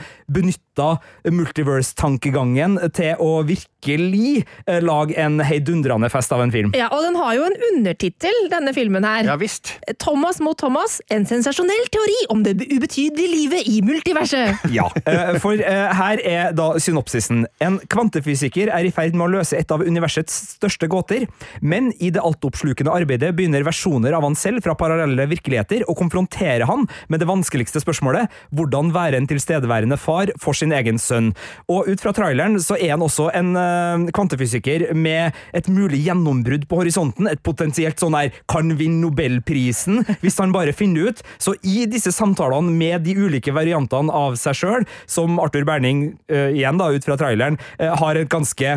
[0.78, 6.72] benytta multiverse-tankegangen til å virkelig eh, lage en heidundrende fest av en film.
[6.78, 9.26] Ja, og den har jo en undertittel, denne filmen her.
[9.28, 9.76] Ja visst.
[10.00, 14.64] Thomas mot Thomas, en sensasjonell teori om det ubetydelige livet i multiverset.
[14.78, 17.46] Ja, eh, for eh, her er da synopsisen.
[17.64, 21.26] En kvantefysiker er i ferd med å løse et av universets største gåter,
[21.62, 26.68] men i det altoppslukende arbeidet begynner versjoner av han selv fra parallelle virkeligheter å konfrontere
[26.68, 31.32] han med det vanskeligste spørsmålet hvordan være en tilstedeværende far for sin egen sønn.
[31.72, 36.68] Og ut fra traileren så er han også en uh, kvantefysiker med et mulig gjennombrudd
[36.70, 41.24] på horisonten, et potensielt sånn her kan vinne Nobelprisen hvis han bare finner ut.
[41.42, 46.50] Så i disse samtalene med de ulike variantene av seg sjøl, som Arthur Berning, uh,
[46.50, 48.76] igjen da ut fra traileren, uh, har et ganske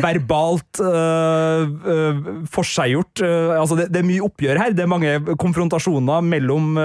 [0.00, 1.64] verbalt uh,
[2.50, 3.22] forseggjort
[3.60, 4.74] Altså, det, det er mye oppgjør her.
[4.76, 6.76] Det er mange konfrontasjoner mellom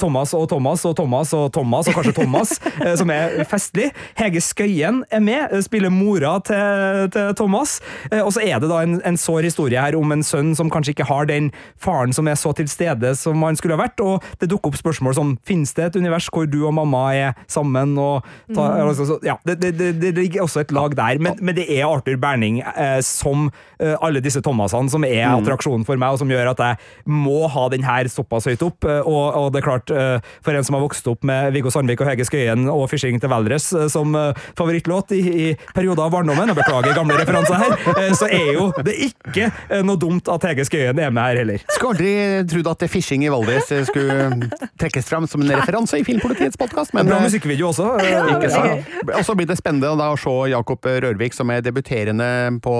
[0.00, 3.90] Thomas og Thomas og Thomas og Thomas, og kanskje Thomas, eh, som er festlig.
[4.18, 7.80] Hege Skøyen er med, eh, spiller mora til, til Thomas.
[8.10, 10.70] Eh, og så er det da en, en sår historie her om en sønn som
[10.72, 14.00] kanskje ikke har den faren som er så til stede som han skulle ha vært,
[14.02, 17.36] og det dukker opp spørsmål som finnes det et univers hvor du og mamma er
[17.48, 21.38] sammen, og ta, altså, ja, det, det, det, det ligger også et lag der, men,
[21.40, 26.00] men det er Arthur Berning eh, som eh, alle disse Thomasene som er attraksjonen for
[26.00, 29.24] meg, og som gjør at jeg må ha den her såpass høyt opp, eh, og,
[29.38, 32.10] og det er klart, eh, for en som har vokst opp med Viggo Sandvik og
[32.10, 36.50] Hege Skøyen og Fishing til Valdres eh, som eh, favorittlåt i, i perioder av barndommen,
[36.52, 39.50] jeg beklager gamle referanser her, eh, så er jo det ikke
[39.86, 41.64] noe dumt at Hege Skøyen er med her heller.
[41.74, 42.12] Skulle aldri
[42.50, 44.48] trodd at fishing i Valdres skulle
[44.80, 47.92] trekkes fram som en referanse i Filmpolitiets podkast, men Bra musikkvideo også.
[48.36, 48.92] Ikke sant?
[49.06, 52.28] Og så blir det spennende da å se Jakob Rørvik, som er debuterende
[52.64, 52.74] på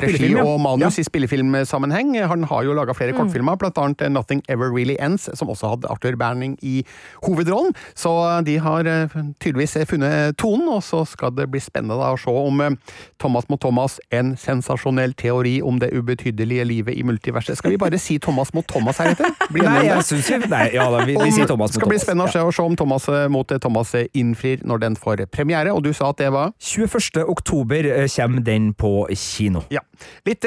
[0.00, 0.44] regi ja.
[0.44, 1.02] og manus Ja.
[1.02, 2.14] i spillefilmsammenheng.
[2.30, 5.74] Han har jo laga flere kortfilmer, blant annet eh, Nothing Ever Really Ends, som også
[5.74, 6.82] hadde Arthur Berning i
[7.26, 7.74] hovedrollen.
[7.98, 8.12] Så
[8.46, 9.16] de har eh,
[9.56, 12.76] tydeligvis funnet tonen, og så skal det bli spennende da å se om eh,
[13.20, 17.56] Thomas mot Thomas, en sensasjonell teori om det ubetydelige livet i multiverset.
[17.58, 19.32] Skal vi bare si Thomas mot Thomas heretter?
[19.50, 20.50] Nei, jeg syns ikke.
[20.52, 21.76] Nei, ja da, vi, vi sier Thomas mot Thomas.
[21.76, 24.64] Det skal bli spennende å se, å se om Thomas eh, mot Thomas eh, innfrir
[24.66, 27.22] når den får premiere, og du sa at det var 21.
[27.26, 29.64] oktober kommer den på kino.
[29.72, 29.82] Ja.
[30.28, 30.44] Litt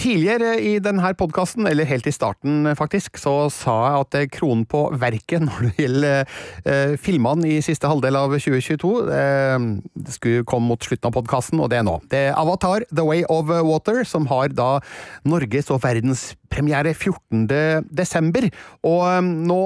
[0.00, 4.86] tidligere i denne podkasten, eller helt i starten faktisk, så sa jeg at kronen på
[4.96, 8.92] verket når det gjelder filmene i siste halvdel av 2022.
[9.10, 9.58] Eh,
[10.06, 12.00] Det skulle komme mot slutten av podkasten, og det er nå.
[12.10, 14.80] Det er Avatar The Way of Water, som har da
[15.24, 17.46] Norges og verdens premiere 14.
[17.90, 18.46] desember.
[18.86, 19.60] Og eh, nå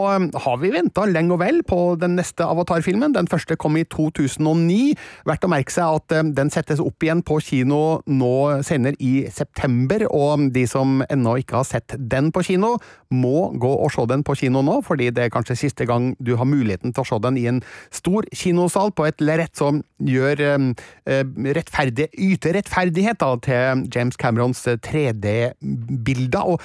[0.44, 3.14] har vi venta lenge og vel på den neste Avatar-filmen.
[3.14, 4.94] Den første kom i 2009.
[5.28, 8.33] Verdt å merke seg at eh, den settes opp igjen på kino nå
[8.66, 12.76] senere i september, og de som ennå ikke har sett den på kino,
[13.11, 16.37] må gå og se den på kino nå, fordi det er kanskje siste gang du
[16.38, 17.61] har muligheten til å se den i en
[17.94, 18.26] stor
[18.61, 21.25] kinosal på et lerret som gjør eh,
[21.57, 26.40] rettferdig, yter rettferdighet da, til James Camerons 3D-bilder.
[26.44, 26.61] og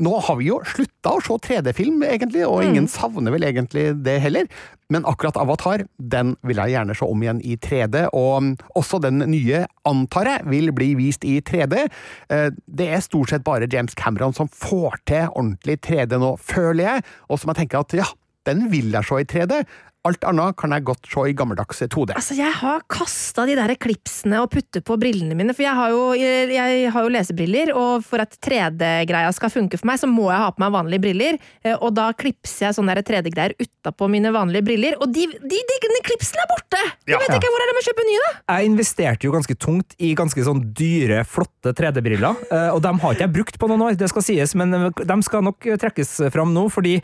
[0.00, 4.14] nå har vi jo slutta å se 3D-film, egentlig, og ingen savner vel egentlig det
[4.24, 4.46] heller.
[4.88, 9.20] Men akkurat Avatar den vil jeg gjerne se om igjen i 3D, og også den
[9.28, 11.84] nye, antar jeg, vil bli vist i 3D.
[12.32, 16.86] Eh, Det er stort sett bare James Cameron som får til ordentlig 3D nå, føler
[16.86, 18.08] jeg, og som jeg tenker at ja,
[18.48, 19.60] den vil jeg se i 3D.
[20.08, 22.14] Alt annet kan jeg godt se i gammeldags 2D.
[22.16, 25.90] Altså, jeg har kasta de der klipsene og puttet på brillene mine, for jeg har
[25.92, 30.30] jo, jeg, har jo lesebriller, og for at 3D-greia skal funke for meg, så må
[30.30, 31.36] jeg ha på meg vanlige briller,
[31.66, 35.60] eh, og da klipser jeg sånne der 3D-greier utapå mine vanlige briller, og de, de,
[35.68, 36.80] de, de klipsene er borte!
[37.04, 37.20] Jeg Ja.
[37.20, 38.32] vet ikke hvor er det med å kjøpe nye, da!
[38.56, 43.18] Jeg investerte jo ganske tungt i ganske sånn dyre, flotte 3D-briller, eh, og dem har
[43.18, 46.16] ikke jeg brukt på noen år, det skal sies, men eh, de skal nok trekkes
[46.32, 47.02] fram nå, fordi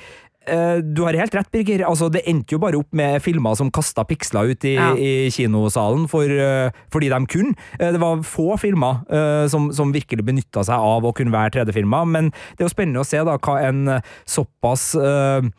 [0.83, 1.83] du har helt rett, Birger.
[1.89, 4.93] Altså, det endte jo bare opp med filmer som kasta piksler ut i, Ja.
[4.95, 7.55] i kinosalen for, eh, fordi de kunne.
[7.81, 11.51] Eh, det var få filmer eh, som, som virkelig benytta seg av å kunne være
[11.59, 15.51] 3D-filmer, men det er jo spennende å se da hva en eh, såpass eh, eh,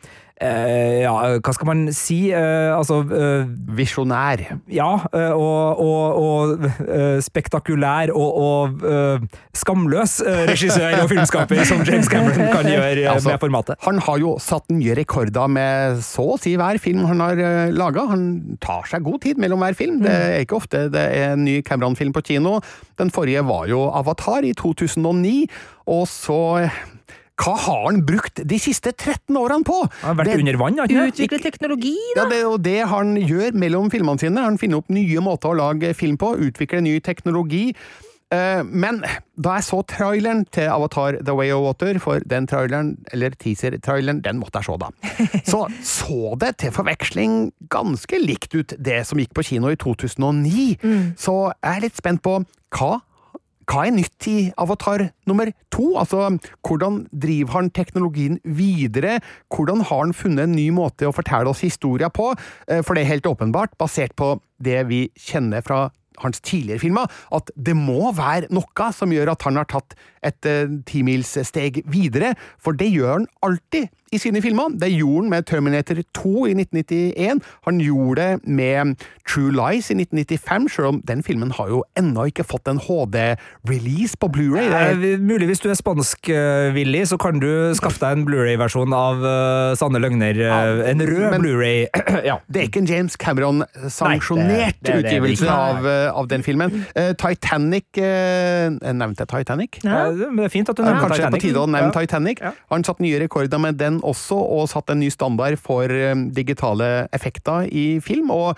[1.02, 2.30] ja, hva skal man si?
[2.30, 4.42] Eh, altså eh, Visjonær.
[4.70, 9.24] ja, eh, og, og, og eh, spektakulær og, og eh,
[9.58, 13.80] skamløs eh, regissør og filmskaper som James Cameron kan gjøre eh, Altså, med formatet.
[13.88, 17.42] Han har jo satt nye rekorder med så å si hver film han har
[17.74, 18.06] laga.
[18.12, 18.28] Han
[18.62, 19.98] tar seg god tid mellom hver film.
[20.04, 22.58] Det er ikke ofte det er en ny Cameron-film på kino.
[23.00, 25.34] Den forrige var jo Avatar i 2009,
[25.90, 26.78] og så eh,
[27.38, 29.76] hva har han brukt de siste 13 årene på?
[30.02, 31.06] Han har vært Det- under vann, ikke?
[31.12, 34.42] Utvikle teknologi, ja, det er jo det han gjør mellom filmene sine.
[34.42, 37.74] Han finner opp nye måter å lage film på, utvikler ny teknologi.
[38.30, 39.00] Eh, Men
[39.40, 44.20] da jeg så traileren til Avatar The Way of Water, for den traileren, eller teaser-traileren,
[44.20, 44.90] den måtte jeg se da,
[45.48, 50.76] så så det til forveksling ganske likt ut det som gikk på kino i 2009.
[51.16, 52.44] Så jeg er litt spent på
[52.76, 53.00] hva
[53.68, 55.90] hva er nytt i Avatar nummer to?
[56.00, 56.30] Altså,
[56.64, 59.18] hvordan driver han teknologien videre?
[59.52, 62.30] Hvordan har han funnet en ny måte å fortelle oss historier på?
[62.68, 65.90] Eh, For det er helt åpenbart, basert på det vi kjenner fra
[66.22, 70.48] hans tidligere filmer, at det må være noe som gjør at han har tatt et
[70.48, 74.72] eh, timilssteg videre, for det gjør han alltid i sine filmer.
[74.80, 78.94] Det gjorde han med Terminator 2 i 1991, han gjorde det med
[79.28, 84.16] True Lies i 1995, selv om den filmen har jo ennå ikke fått en HD-release
[84.20, 84.70] på Blu-ray.
[84.72, 89.76] Eh, Mulig hvis du er spanskvillig, så kan du skaffe deg en Blu-ray-versjon av eh,
[89.78, 90.40] Sanne løgner.
[90.40, 91.86] Ja, en rød Blu-ray.
[92.30, 92.38] ja.
[92.48, 96.84] Det er ikke en James Cameron-sanksjonert er utgivelse av, av den filmen.
[96.94, 99.80] Eh, Titanic eh, Nevnte jeg Titanic?
[99.84, 100.10] Ja.
[100.10, 101.96] Men det er fint at du nevnte nevner Kanskje på tide å nevne Ja.
[102.00, 102.40] Titanic.
[102.44, 102.52] Ja.
[102.72, 107.08] Han satt nye rekorder med den også, og satt en ny standard for eh, digitale
[107.12, 108.30] effekter i film.
[108.34, 108.56] og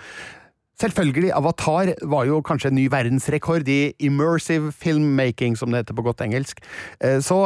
[0.81, 6.05] Selvfølgelig, Avatar var jo kanskje en ny verdensrekord i immersive filmmaking, som det heter på
[6.07, 6.63] godt engelsk.
[6.99, 7.37] Eh, Så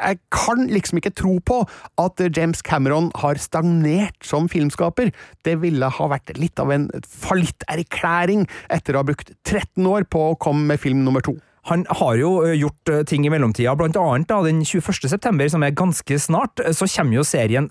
[0.00, 1.60] jeg kan liksom ikke tro på
[2.00, 5.12] at James Cameron har stagnert som filmskaper.
[5.46, 10.30] Det ville ha vært litt av en fallitterklæring etter å ha brukt 13 år på
[10.30, 11.36] å komme med film nummer to.
[11.68, 15.10] Han har jo gjort ting i mellomtida, blant annet da, den 21.
[15.12, 17.68] september, som er ganske snart, så kommer jo serien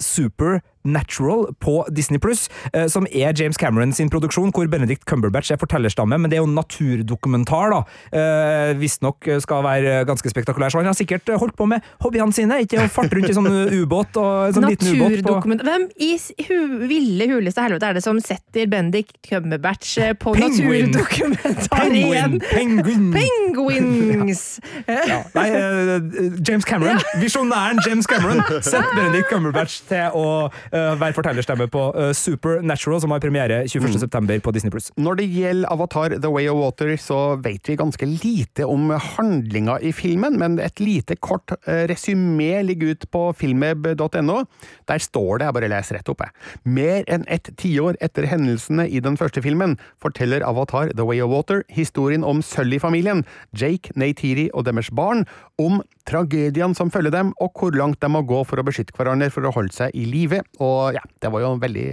[0.80, 2.50] Supernatural på Disney+, Pluss,
[2.88, 6.48] som er James Cameron sin produksjon, hvor Benedict Cumberbatch er fortellerstamme, men det er jo
[6.50, 7.82] en naturdokumentar da,
[8.16, 12.62] uh, visstnok skal være ganske spektakulær, så han har sikkert holdt på med hobbyene sine,
[12.64, 15.58] ikke å farte rundt i sånn ubåt og sånn liten ubåt på...
[15.70, 16.12] Hvem i
[16.48, 16.58] hu
[16.90, 20.92] ville huleste helvete er det som setter Benedict Cumberbatch eh, på Penguin.
[20.94, 22.40] naturdokumentar igjen?
[22.50, 23.10] Penguin!
[23.14, 23.92] Penguin!
[24.00, 24.44] Penguins!
[24.88, 25.22] Ja.
[25.36, 27.02] Nei, eh, James Cameron.
[27.22, 28.42] Visjonæren James Cameron.
[28.62, 30.28] setter Benedict Cumberbatch til å
[30.72, 34.00] eh, være fortellerstemme på eh, Supernatural, som har premiere 21.
[34.02, 34.74] september på Disney+.
[34.98, 39.80] Når det gjelder Avatar The Way of Water, så vet vi ganske lite om handlinga
[39.86, 44.44] i filmen, men et lite kort eh, resymé ligger ut på filmweb.no.
[44.90, 46.36] Der står det, jeg bare leser rett opp, jeg.
[46.80, 51.34] Mer enn et tiår etter hendelsene i den første filmen, forteller Avatar The Way of
[51.34, 53.26] Water historien om Sully-familien,
[53.58, 55.26] Jake, Neytiri og deres barn,
[55.60, 59.30] om tragediene som følger dem, og hvor langt de må gå for å beskytte hverandre
[59.34, 61.88] for å holde seg i live Og ja, det var jo en veldig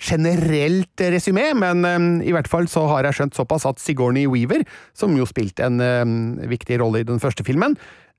[0.00, 4.64] generelt resymé, men um, i hvert fall så har jeg skjønt såpass at Sigourney Weaver,
[4.96, 7.76] som jo spilte en um, viktig rolle i den første filmen,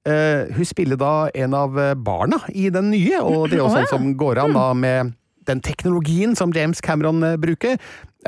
[0.10, 3.90] uh, hun spiller da en av barna i den nye, og det er jo sånn
[3.90, 5.16] som går an da med
[5.48, 7.78] den teknologien som James Cameron bruker.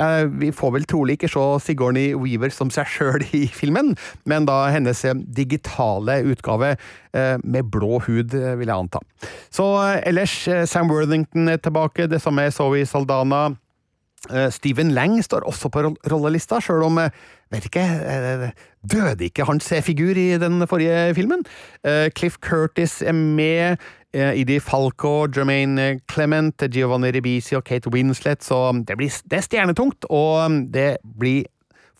[0.00, 3.92] Uh, vi får vel trolig ikke se Sigourney Weaver som seg sjøl i filmen,
[4.24, 5.02] men da hennes
[5.36, 9.02] digitale utgave uh, med blå hud, vil jeg anta.
[9.52, 9.66] Så
[10.00, 10.36] ellers,
[10.70, 13.50] Sam Worthington er tilbake, det samme er Zoe Saldana.
[14.52, 15.82] Stephen Lang står også på
[16.12, 16.98] rollelista, sjøl om
[17.50, 17.84] vet ikke,
[18.84, 21.40] døde ikke hans figur i den forrige filmen?
[22.12, 23.80] Cliff Curtis er med.
[24.12, 30.08] Idi Falco, Jermaine Clement, Giovanni Ribisi og Kate Winslet, så det, blir, det er stjernetungt,
[30.10, 31.44] og det blir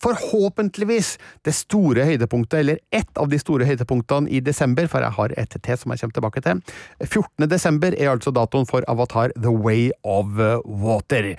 [0.01, 1.13] forhåpentligvis
[1.45, 5.57] det store høydepunktet, eller ett av de store høydepunktene i desember, for jeg har et
[5.57, 6.63] til som jeg kommer tilbake til.
[7.05, 7.49] 14.
[7.49, 10.33] desember er altså datoen for Avatar The Way of
[10.65, 11.35] Water.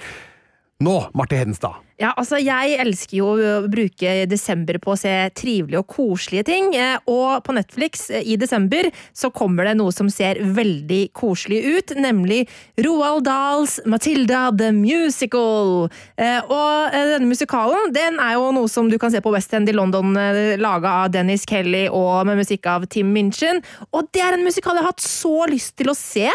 [0.82, 1.82] Nå, Marte Hedenstad.
[2.02, 6.72] Ja, altså Jeg elsker jo å bruke desember på å se trivelige og koselige ting.
[6.74, 11.60] Eh, og på Netflix eh, i desember så kommer det noe som ser veldig koselig
[11.62, 12.40] ut, nemlig
[12.82, 15.86] Roald Dahls Matilda the Musical.
[16.18, 19.70] Eh, og denne musikalen den er jo noe som du kan se på West End
[19.70, 20.10] i London,
[20.58, 23.62] laga av Dennis Kelly og med musikk av Tim Minchin.
[23.94, 26.26] Og det er en musikal jeg har hatt så lyst til å se,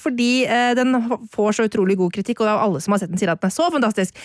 [0.00, 0.46] fordi
[0.78, 0.96] den
[1.34, 3.56] får så utrolig god kritikk, og alle som har sett den, sier at den er
[3.56, 4.16] så fantastisk.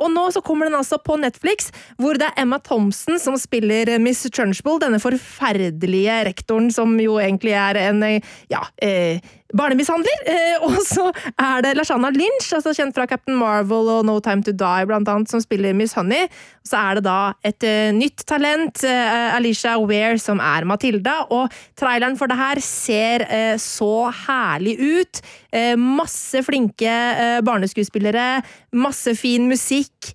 [0.00, 3.94] Og nå så kommer den altså på Netflix, hvor det er Emma Thompson som spiller
[4.02, 8.02] Miss Trunchbull, denne forferdelige rektoren som jo egentlig er en
[8.50, 9.22] ja, eh,
[9.56, 10.24] barnemishandler.
[10.28, 14.44] Eh, og så er det Lashana Lynch, altså kjent fra Captain Marvel og No Time
[14.46, 16.28] To Die, blant annet, som spiller Miss Honey.
[16.62, 21.18] Og så er det da et uh, nytt talent, uh, Alicia Weir, som er Matilda.
[21.34, 23.24] Og traileren for det her ser
[23.60, 25.20] så herlig ut.
[25.78, 26.92] masse flinke
[27.44, 28.42] barneskuespillere,
[28.80, 30.12] masse fin musikk,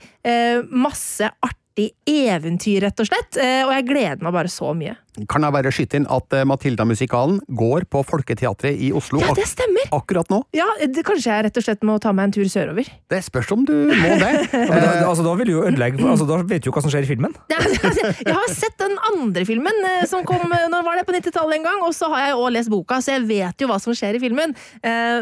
[0.72, 3.38] masse artig eventyr, rett og slett.
[3.38, 4.96] og jeg gleder meg bare så mye
[5.30, 9.48] kan jeg bare skyte inn at eh, Matilda-musikalen går på Folketeatret i Oslo ja, det
[9.50, 9.88] stemmer.
[9.90, 10.42] Ak akkurat nå.
[10.56, 12.88] Ja, det, Kanskje jeg rett og slett må ta meg en tur sørover?
[13.12, 14.30] Det spørs om du må det.
[14.54, 16.94] ja, da, altså, da vil du jo ødelegge altså, Da vet du jo hva som
[16.94, 17.36] skjer i filmen.
[17.52, 21.58] jeg har sett den andre filmen eh, som kom eh, når var det på 90-tallet
[21.58, 23.96] en gang, og så har jeg òg lest boka, så jeg vet jo hva som
[23.98, 24.54] skjer i filmen.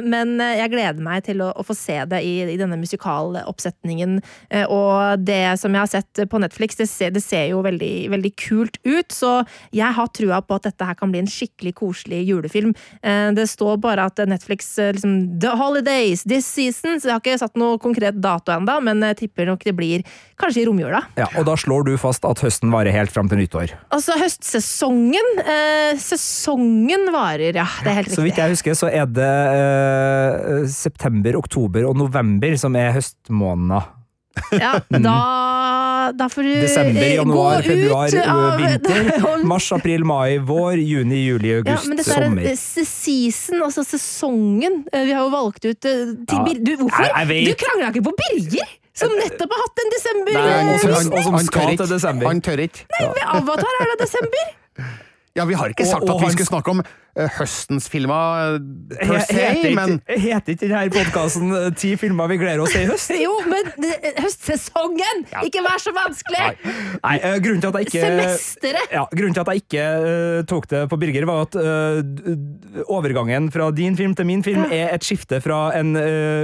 [0.05, 4.17] Men jeg gleder meg til å, å få se det i, i, denne musikaloppsetningen.
[4.73, 8.31] Og det som jeg har sett på Netflix, det ser, det ser jo veldig, veldig
[8.41, 9.33] kult ut, så
[9.75, 12.73] jeg jeg har trua på at dette her kan bli en skikkelig koselig julefilm.
[13.01, 17.23] Eh, det står bare at Netflix eh, liksom The Holidays this season, så jeg har
[17.23, 20.05] ikke satt noe konkret dato ennå, men jeg tipper nok det blir
[20.41, 21.01] kanskje i romjula.
[21.19, 23.75] Ja, og da slår du fast at høsten varer helt fram til nyttår?
[23.95, 27.67] Altså høstsesongen eh, Sesongen varer, ja.
[27.83, 28.19] Det er helt riktig.
[28.19, 33.91] Så vidt jeg husker, så er det eh, september, oktober og november som er høstmåneder.
[34.59, 34.73] Ja,
[35.07, 35.15] da,
[36.13, 39.45] da får du Desember, januar, februar, av, vinter.
[39.51, 42.49] Mars, april, mai, vår, juni, juli, august, ja, men dette sommer.
[42.51, 42.57] Er
[42.89, 44.83] season, altså sesongen.
[44.91, 47.07] Eh, vi har jo valgt ut eh, til ja, du, Hvorfor?
[47.09, 48.75] Jeg, jeg du krangla ikke på Birger!
[48.95, 50.35] Som nettopp har hatt en desember!
[50.37, 52.29] Nei, han, han, han, han, skal til desember.
[52.31, 52.85] Han tør ikke.
[52.93, 54.53] Nei, ved Avatar er det desember!
[55.35, 56.85] Ja, vi har ikke sagt og, og at vi skulle snakke om
[57.15, 62.39] høstens filmer uh, per se, heter men Heter ikke denne podkasten uh, 'Ti filmer vi
[62.41, 63.13] gleder oss til i høst'?
[63.15, 63.69] jo, men
[64.19, 65.23] høstsesongen!
[65.31, 65.43] Ja.
[65.47, 66.43] Ikke vær så vanskelig!
[66.43, 68.91] Nei, Nei grunnen til at jeg ikke Semesteret!
[68.95, 69.85] Ja, grunnen til at jeg ikke
[70.51, 71.55] tok det på Birger, var at
[72.91, 75.95] overgangen fra din film til min film er et skifte fra en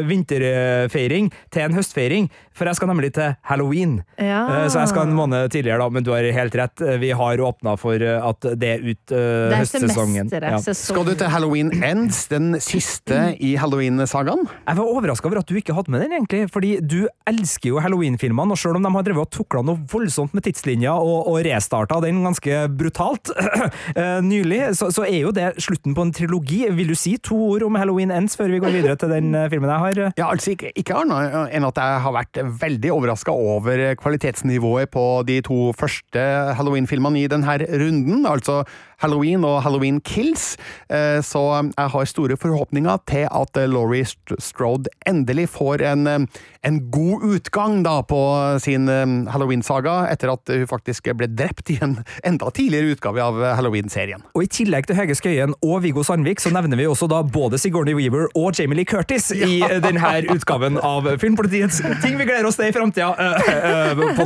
[0.07, 2.29] vinterfeiring til en høstfeiring.
[2.55, 3.99] For jeg skal nemlig til halloween.
[4.19, 4.67] Ja.
[4.71, 6.83] så jeg skal en måned tidligere, da, men du har helt rett.
[7.01, 10.31] Vi har åpna for at det er ut uh, høstsesongen.
[10.31, 10.60] Ja.
[10.61, 14.43] Skal du til Halloween Ends, den siste i Halloween-sagaen?
[14.45, 16.43] Jeg var overraska over at du ikke hadde med den, egentlig.
[16.53, 20.35] Fordi du elsker jo Halloween-filmene, og selv om de har drevet og tukla noe voldsomt
[20.37, 25.47] med tidslinja og, og restarta den ganske brutalt uh, nylig, så, så, er jo det
[25.63, 26.61] slutten på en trilogi.
[26.77, 29.47] Vil du si to ord om Halloween Ends før vi går videre til den uh,
[29.51, 30.03] filmen jeg har?
[30.19, 35.07] Ja, altså ikke, ikke annet enn at jeg har vært veldig overraska over kvalitetsnivået på
[35.25, 36.27] de to første
[36.59, 38.25] Halloween-filmene i denne runden.
[38.29, 38.61] altså
[39.01, 40.55] Halloween og Halloween Kills,
[40.89, 46.43] eh, så jeg har store forhåpninger til at eh, Laurie Strode endelig får en, eh,
[46.67, 48.21] en god utgang da på
[48.61, 48.85] sin
[49.31, 54.21] Halloween-saga, etter at hun faktisk ble drept i en enda tidligere utgave av Halloween-serien.
[54.35, 57.57] Og I tillegg til Høge Skøyen og Viggo Sandvik, så nevner vi også da både
[57.61, 59.47] Sigourney Weaver og Jamie Lee Curtis ja.
[59.49, 63.09] i denne utgaven av Filmpolitiets Ting vi gleder oss til i framtida!
[63.17, 64.21] Uh, uh,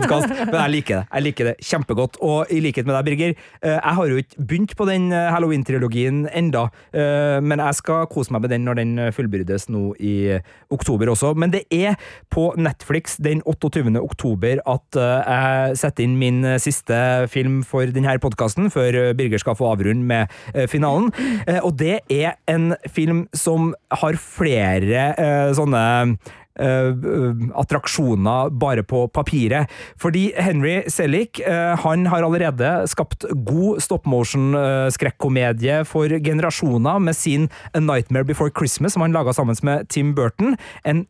[0.52, 1.06] Men jeg liker det.
[1.08, 2.20] Jeg liker det kjempegodt.
[2.26, 3.36] Og i likhet med deg, Birger,
[3.66, 8.08] jeg har jo ikke begynt begynt på den eh, Halloween-trilogien enda, eh, men jeg skal
[8.10, 10.40] kose meg med den når den fullbyrdes nå i
[10.72, 11.36] oktober også.
[11.36, 11.96] Men det er
[12.30, 13.96] på Netflix den 28.
[14.02, 19.70] oktober at jeg setter inn min siste film for denne podkasten, før Birger skal få
[19.74, 21.12] avrunde med finalen.
[21.64, 25.12] Og det er en film som har flere
[25.56, 25.84] sånne
[26.56, 29.72] attraksjoner bare på papiret.
[30.02, 37.50] Fordi Henry Selick uh, han har allerede skapt god stop motion-skrekkomedie for generasjoner med sin
[37.74, 40.58] A Nightmare Before Christmas, som han laga sammen med Tim Burton.
[40.84, 41.06] En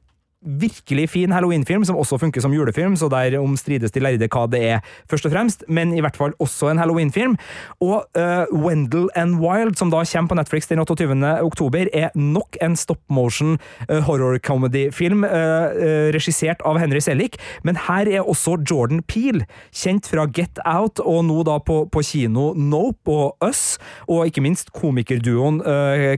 [0.45, 4.61] virkelig fin halloween-film, som også funker som julefilm, så der omstrides de lærde hva det
[4.63, 7.35] er, først og fremst, men i hvert fall også en halloween-film.
[7.83, 11.17] Og uh, Wendell and Wild, som da kommer på Netflix den 28.
[11.43, 13.57] oktober, er nok en stop motion
[13.89, 19.43] uh, horror comedy-film, uh, regissert av Henry Selick, men her er også Jordan Peel,
[19.73, 23.77] kjent fra Get Out, og nå da på, på kino Nope og Us,
[24.07, 25.61] og ikke minst komikerduoen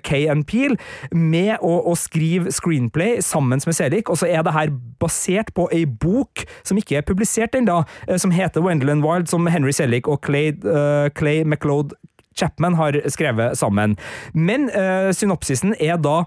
[0.03, 0.75] Kay and Peel,
[1.11, 5.68] med å, å skrive screenplay sammen med Selick, og så er det her basert på
[5.74, 9.74] ei bok som ikke er publisert ennå, eh, som heter Wendell and Wild, som Henry
[9.76, 11.95] Sellick og Clay, uh, Clay McLeod
[12.38, 13.97] Chapman har skrevet sammen.
[14.34, 16.24] Men uh, synopsisen er da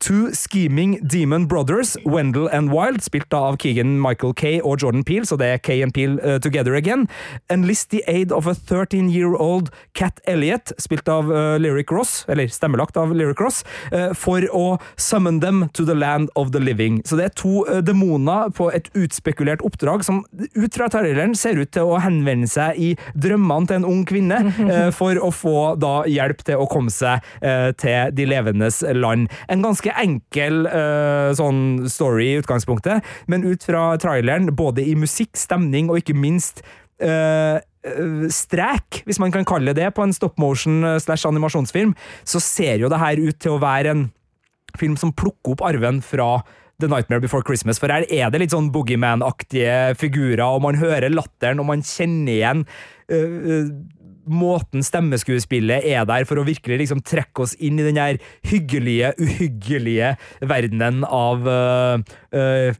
[0.00, 5.26] Two Scheming Demon Brothers, Wendell and Wild, spilt av Keegan Michael Kay og Jordan Peel,
[5.28, 7.04] så det er Kay and Peel uh, together again,
[7.52, 12.96] enlist the aid of a 13-year-old Cat Elliot, spilt av uh, Lyric Ross, eller stemmelagt
[12.96, 13.60] av Lyric Ross,
[13.92, 17.02] uh, for å summon them to the land of the living.
[17.04, 21.74] Så det er to demoner på et utspekulert oppdrag som ut fra traileren ser ut
[21.76, 22.90] til å henvende seg i
[23.20, 24.40] drømmene til en ung kvinne,
[24.96, 27.20] for å få da hjelp til å komme seg
[27.80, 29.28] til de levendes land.
[29.52, 34.94] En ganske ganske enkel uh, sånn story i utgangspunktet, men ut fra traileren, både i
[34.94, 36.62] musikk, stemning og ikke minst
[37.02, 37.58] uh,
[38.28, 42.90] strek, hvis man kan kalle det på en stop motion slash animasjonsfilm, så ser jo
[42.92, 44.08] det her ut til å være en
[44.78, 46.42] film som plukker opp arven fra
[46.80, 51.12] The Nightmare Before Christmas, for her er det litt sånn Boogeyman-aktige figurer, og man hører
[51.12, 52.66] latteren, og man kjenner igjen
[53.12, 53.72] uh,
[54.30, 59.12] måten stemmeskuespillet er der for å virkelig liksom trekke oss inn i den her hyggelige,
[59.20, 60.14] uhyggelige
[60.46, 61.98] verdenen av uh,
[62.34, 62.70] uh,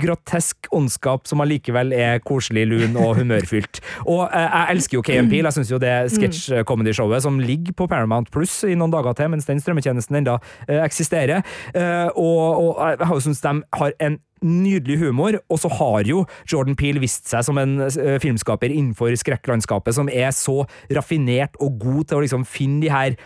[0.00, 3.80] grotesk ondskap som allikevel er koselig, lun og humørfylt.
[4.04, 5.38] Og eh, jeg elsker jo KMP.
[5.40, 9.48] Jeg syns jo det sketsj-comedy-showet som ligger på Paramount Pluss i noen dager til, mens
[9.48, 11.44] den strømmetjenesten enda eh, eksisterer.
[11.74, 16.04] Eh, og, og jeg har jo syntes de har en nydelig humor, og så har
[16.08, 20.60] jo Jordan Peel vist seg som en uh, filmskaper innenfor skrekklandskapet som er så
[20.92, 23.16] raffinert og god til å liksom finne de her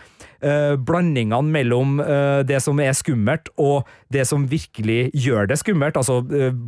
[0.45, 5.97] uh, blandingene mellom uh, det som er skummelt, og det som virkelig gjør det skummelt,
[5.97, 6.21] altså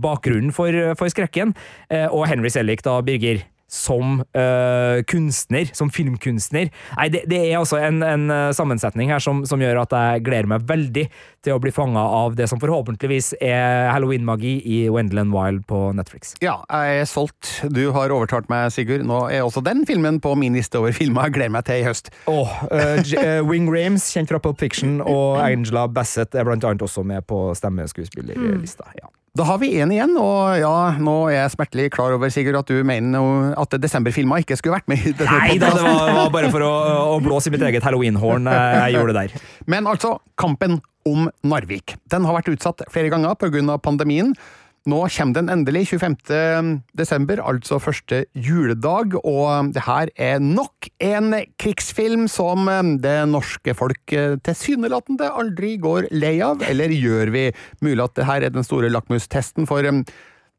[0.03, 1.53] bakgrunnen for, for skrekken.
[1.91, 3.43] og Henry Sellick, da, Birger
[3.73, 6.69] som uh, kunstner, som filmkunstner.
[6.97, 10.25] Nei, det, det er altså en, en uh, sammensetning her som, som, gjør at jeg
[10.27, 11.07] gleder meg veldig
[11.43, 16.35] til å bli fanga av det som forhåpentligvis er halloween-magi i Wendeland Wild på Netflix.
[16.43, 17.49] Ja, jeg er solgt.
[17.73, 19.07] Du har overtalt meg, Sigurd.
[19.09, 21.87] Nå er også den filmen på min liste over filmer jeg gleder meg til i
[21.87, 22.13] høst.
[22.29, 27.05] Oh, uh, Wing Rames, kjent fra Pulp Fiction, og Angela Bassett er blant annet også
[27.07, 28.93] med på stemmeskuespillerlista.
[29.01, 29.09] Ja.
[29.33, 32.69] Da har vi én igjen, og ja, nå er jeg smertelig klar over, Sigurd, at
[32.69, 36.27] du mener at desemberfilma ikke skulle vært med i denne Nei da, det var, var,
[36.35, 36.73] bare for å,
[37.15, 39.47] å blåse i mitt eget halloweenhorn jeg gjorde det der.
[39.73, 41.95] Men altså, kampen om Narvik.
[42.13, 43.79] Den har vært utsatt flere ganger pga.
[43.81, 44.35] pandemien.
[44.83, 46.81] Nå kommer den endelig, 25.
[46.99, 53.77] desember, altså første juledag, og det her er nok en krigsfilm som eh, det norske
[53.79, 57.45] folk eh, tilsynelatende aldri går lei av, eller gjør vi
[57.79, 59.87] mulig at det her er den store lakmustesten for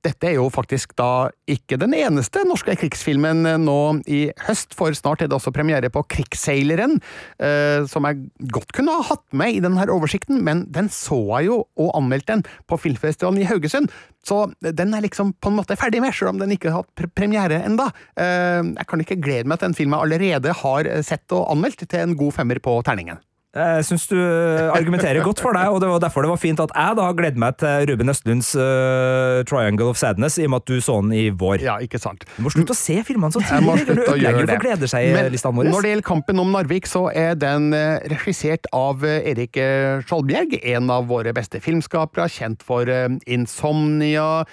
[0.05, 3.79] dette er jo faktisk da ikke den eneste norske krigsfilmen nå
[4.11, 6.99] i høst, for snart er det også premiere på Krigsseileren,
[7.43, 11.51] eh, som jeg godt kunne ha hatt med i denne oversikten, men den så jeg
[11.51, 13.93] jo, og anmeldte den, på filmfestivalen i Haugesund,
[14.25, 17.07] så den er liksom på en måte ferdig med, selv om den ikke har hatt
[17.17, 17.91] premiere enda.
[18.17, 21.87] Eh, jeg kan ikke glede meg til en film jeg allerede har sett og anmeldt,
[21.89, 23.21] til en god femmer på terningen.
[23.55, 26.73] Jeg syns du argumenterer godt for deg, og det var derfor det var fint at
[26.75, 30.73] jeg da gledde meg til Ruben Østlunds uh, Triangle of Sadness, i og med at
[30.73, 31.63] du så den i vår.
[31.63, 32.27] Ja, ikke sant.
[32.35, 33.87] Du må slutte å se filmene så tidlig!
[33.87, 35.71] Du ødelegger for gleder seg-listene våre.
[35.71, 37.71] Når det gjelder Kampen om Narvik, så er den
[38.11, 39.61] regissert av Erik
[40.09, 42.91] Skjoldbjerg, en av våre beste filmskapere, kjent for
[43.31, 44.45] Insomnia.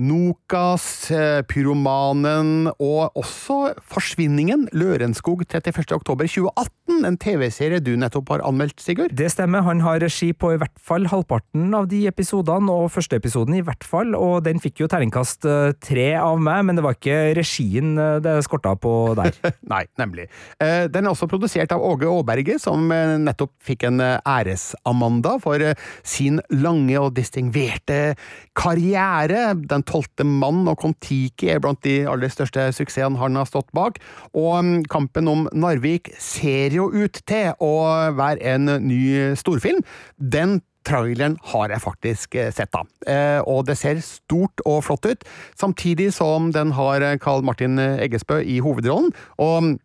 [0.00, 9.12] Nokas, eh, Pyromanen og også Forsvinningen, Lørenskog 31.10.2018, en TV-serie du nettopp har anmeldt, Sigurd?
[9.16, 13.18] Det stemmer, han har regi på i hvert fall halvparten av de episodene, og første
[13.20, 16.86] episoden i hvert fall, og den fikk jo terningkast eh, tre av meg, men det
[16.86, 19.36] var ikke regien eh, det skorta på der.
[19.74, 20.28] Nei, nemlig.
[20.62, 25.60] Den er også produsert av Åge Aaberge, som nettopp fikk en æres-Amanda for
[26.06, 28.14] sin lange og distingverte
[28.56, 29.52] karriere.
[29.68, 34.00] Den tolvte mann og Kon-Tiki er blant de aller største suksessene han har stått bak,
[34.32, 37.72] og mm, kampen om Narvik ser jo ut til å
[38.18, 39.82] være en ny storfilm.
[40.16, 42.82] Den Traileren har jeg faktisk eh, sett, da.
[43.06, 45.24] Eh, og det ser stort og flott ut,
[45.58, 49.76] samtidig som den har eh, Carl Martin Eggesbø i hovedrollen, og mm,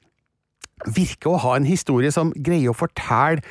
[0.97, 3.45] virker å ha en historie som greier å fortelle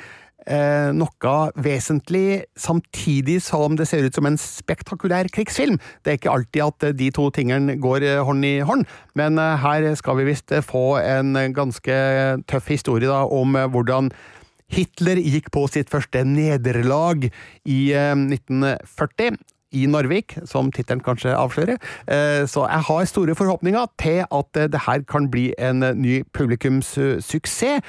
[0.46, 5.78] eh, noe vesentlig, samtidig som det ser ut som en spektakulær krigsfilm.
[6.02, 8.86] Det er ikke alltid at de to tingene går eh, hånd i hånd,
[9.18, 11.98] men eh, her skal vi visst få en ganske
[12.48, 14.12] tøff historie da, om eh, hvordan
[14.72, 19.36] Hitler gikk på sitt første nederlag i eh, 1940
[19.76, 21.78] i Narvik, som tittelen kanskje avslører.
[22.06, 25.94] Eh, Så jeg har store forhåpninger til at eh, det her kan bli en eh,
[25.94, 27.82] ny publikumssuksess.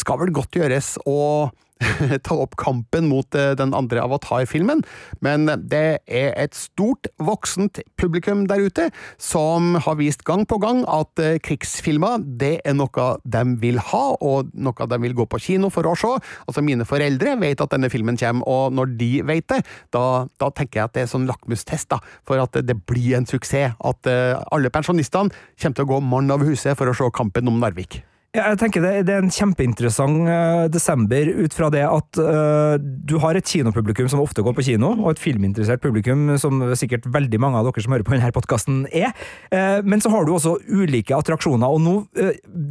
[0.00, 1.50] Skal vel godt gjøres å
[2.26, 4.82] ta opp kampen mot eh, den andre Avatar-filmen,
[5.24, 8.88] men det er et stort, voksent publikum der ute
[9.20, 14.04] som har vist gang på gang at eh, krigsfilmer det er noe de vil ha,
[14.24, 16.14] og noe de vil gå på kino for å se.
[16.46, 19.62] Altså Mine foreldre vet at denne filmen kommer, og når de vet det,
[19.94, 23.28] da, da tenker jeg at det er sånn lakmustest da, for at det blir en
[23.28, 23.76] suksess.
[23.86, 27.48] At eh, alle pensjonistene kommer til å gå mann av huset for å se kampen
[27.52, 28.00] om Narvik.
[28.36, 32.74] Ja, jeg tenker det, det er en kjempeinteressant uh, desember ut fra det at uh,
[32.76, 37.08] du har et kinopublikum som ofte går på kino, og et filminteressert publikum som sikkert
[37.14, 39.14] veldig mange av dere som hører på denne podkasten er.
[39.48, 41.96] Uh, men så har du også ulike attraksjoner, og nå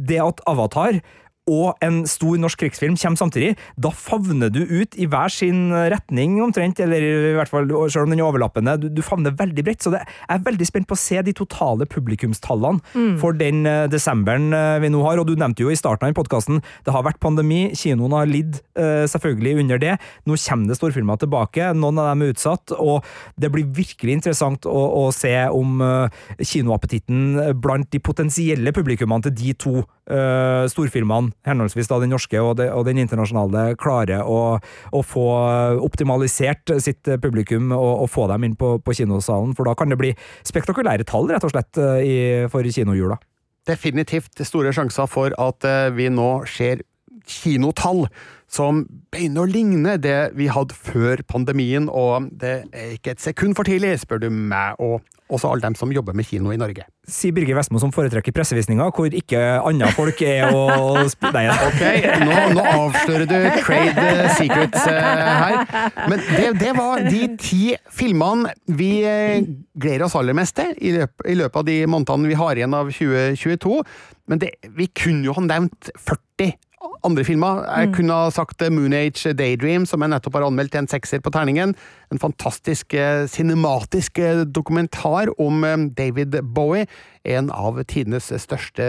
[0.06, 1.00] det at Avatar
[1.46, 6.40] og en stor norsk krigsfilm kommer samtidig, da favner du ut i hver sin retning
[6.42, 8.76] omtrent, eller i hvert fall selv om den er overlappende.
[8.82, 11.34] Du, du favner veldig bredt, så det, jeg er veldig spent på å se de
[11.36, 15.20] totale publikumstallene for den uh, desemberen uh, vi nå har.
[15.22, 18.58] Og du nevnte jo i starten av podkasten, det har vært pandemi, kinoen har lidd
[18.78, 19.94] uh, selvfølgelig under det.
[20.26, 23.06] Nå kommer det storfilmer tilbake, noen av dem er utsatt, og
[23.40, 25.78] det blir virkelig interessant å, å se om
[26.40, 29.74] kinoappetitten blant de potensielle publikummene til de to
[30.70, 34.56] storfilmene, henholdsvis da den norske og, det, og den internasjonale, klarer å,
[34.92, 35.26] å få
[35.84, 40.00] optimalisert sitt publikum og, og få dem inn på, på kinosalen, for da kan det
[40.00, 40.12] bli
[40.46, 42.18] spektakulære tall, rett og slett, eh, i,
[42.52, 43.18] for kinojula.
[43.66, 46.84] definitivt store sjanser for at eh, vi nå ser
[47.26, 48.06] kinotall
[48.52, 53.56] som begynner å ligne det vi hadde før pandemien, og det er ikke et sekund
[53.58, 56.84] for tidlig, spør du meg, og også alle dem som jobber med kino i Norge.
[57.10, 61.46] Sier Birger Vestmo som foretrekker pressevisninger, hvor ikke andre folk er å spille Nei.
[61.66, 61.82] Ok,
[62.22, 65.08] nå, nå avslører du trade secrets eh,
[65.42, 65.56] her.
[66.06, 69.42] Men det, det var de ti filmene vi eh,
[69.74, 72.78] gleder oss aller mest til i løpet, i løpet av de månedene vi har igjen
[72.78, 73.80] av 2022.
[74.30, 76.54] Men det, vi kunne jo ha nevnt 40
[77.06, 77.62] andre filmer.
[77.70, 80.90] Jeg kunne ha sagt eh, Moon Age Daydream, som jeg nettopp har anmeldt til en
[80.90, 81.74] sekser på terningen.
[82.12, 86.86] En fantastisk eh, cinematisk eh, dokumentar om eh, David Bowie,
[87.26, 88.86] en av tidenes største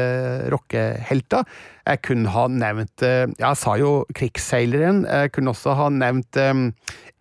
[0.53, 1.47] rockehelter.
[1.87, 5.05] Jeg kunne ha nevnt eh, ja, Jeg sa jo Krigsseileren.
[5.07, 6.65] Jeg kunne også ha nevnt eh,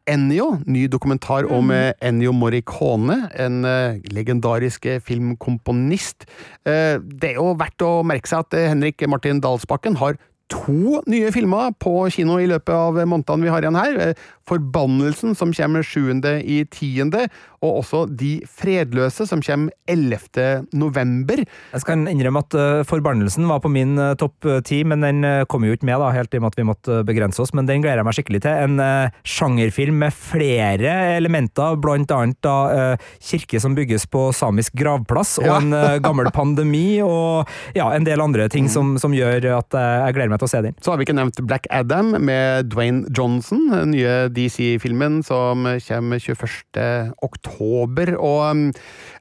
[0.06, 6.28] Ennio, ny dokumentar om eh, Ennio Morricone, en eh, legendarisk eh, filmkomponist.
[6.66, 10.18] Eh, Det er jo verdt å merke seg at eh, Henrik Martin Dalsbakken har
[10.53, 14.14] to nye filmer på kino i løpet av månedene vi har igjen her.
[14.47, 16.22] Eh, Forbannelsen, som kommer 7.
[16.44, 17.28] i 10.,
[17.62, 20.66] og også De fredløse, som kommer 11.
[20.72, 21.42] november.
[21.72, 25.64] Jeg skal innrømme at uh, Forbannelsen var på min uh, topp ti, men den kom
[25.64, 27.53] jo ikke med, da, helt i og med at vi måtte begrense oss.
[27.57, 28.61] Men den gleder jeg meg skikkelig til.
[28.66, 35.47] En sjangerfilm med flere elementer, blant annet da kirke som bygges på samisk gravplass, og
[35.47, 35.59] Ja.
[35.59, 40.32] en gammel pandemi, og ja, en del andre ting som, som gjør at jeg gleder
[40.34, 40.76] meg til å se den.
[40.80, 46.84] Så har vi ikke nevnt Black Adam med Dwayne Johnson, nye DC-filmen som kommer 21.
[47.26, 48.14] oktober.
[48.20, 48.68] Og um,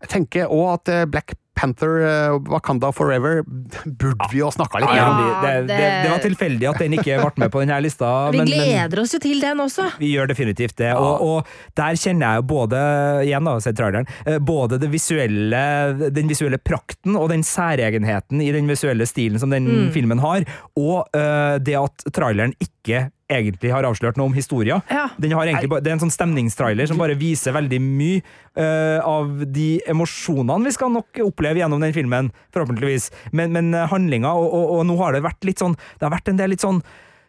[0.04, 3.44] jeg tenker òg at eh, Black Panther, eh, Wakanda Forever,
[3.86, 5.46] burde vi jo snakka litt Ja, mer om.
[5.46, 8.10] det, det, det, var tilfeldig at den ikke ble med på denne lista.
[8.34, 9.88] Vi men- men- gleder oss jo til den også.
[10.02, 12.84] Vi gjør definitivt det, og, og der kjenner jeg jo både
[13.24, 15.64] igjen da, traileren, eh, både det visuelle,
[16.12, 20.44] den visuelle prakten og den særegenheten i den visuelle stilen som den filmen har,
[20.76, 24.80] og uh, det at traileren ikke egentlig har avslørt noe om historia.
[24.92, 25.08] Ja.
[25.18, 29.42] Den har egentlig, det er en sånn stemningstrailer som bare viser veldig mye uh, av
[29.50, 33.10] de emosjonene vi skal nok oppleve gjennom den filmen, forhåpentligvis.
[33.34, 36.30] Men, men handlinga, og, og, og nå har det vært litt sånn Det har vært
[36.32, 36.84] en del litt sånn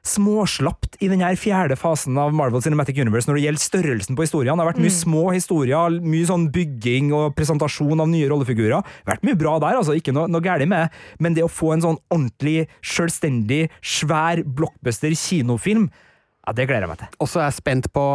[0.07, 4.26] småslapt i den her fjerde fasen av Marvel Cinematic Universe når det gjelder størrelsen på
[4.26, 4.57] historiene.
[4.57, 8.80] Det har vært mye små historier, mye sånn bygging og presentasjon av nye rollefigurer.
[8.86, 10.94] Det har vært mye bra der, altså, ikke noe, noe galt med.
[11.22, 15.90] Men det å få en sånn ordentlig, selvstendig, svær blockbuster kinofilm,
[16.46, 17.14] ja, det gleder jeg meg til.
[17.20, 18.07] Og så er jeg spent på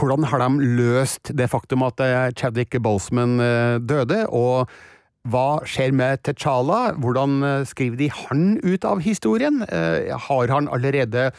[0.00, 4.70] hvordan har de løst det faktum at eh, Chadwick Boseman eh, døde, og
[5.28, 6.94] hva skjer med T'Challa?
[6.96, 9.60] Hvordan eh, skriver de han ut av historien?
[9.68, 11.30] Eh, Har han allerede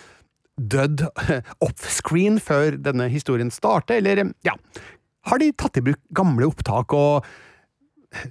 [0.62, 1.08] dødd
[1.66, 4.54] offscreen før denne historien starter, eller ja,
[5.26, 7.26] har de tatt i bruk gamle opptak og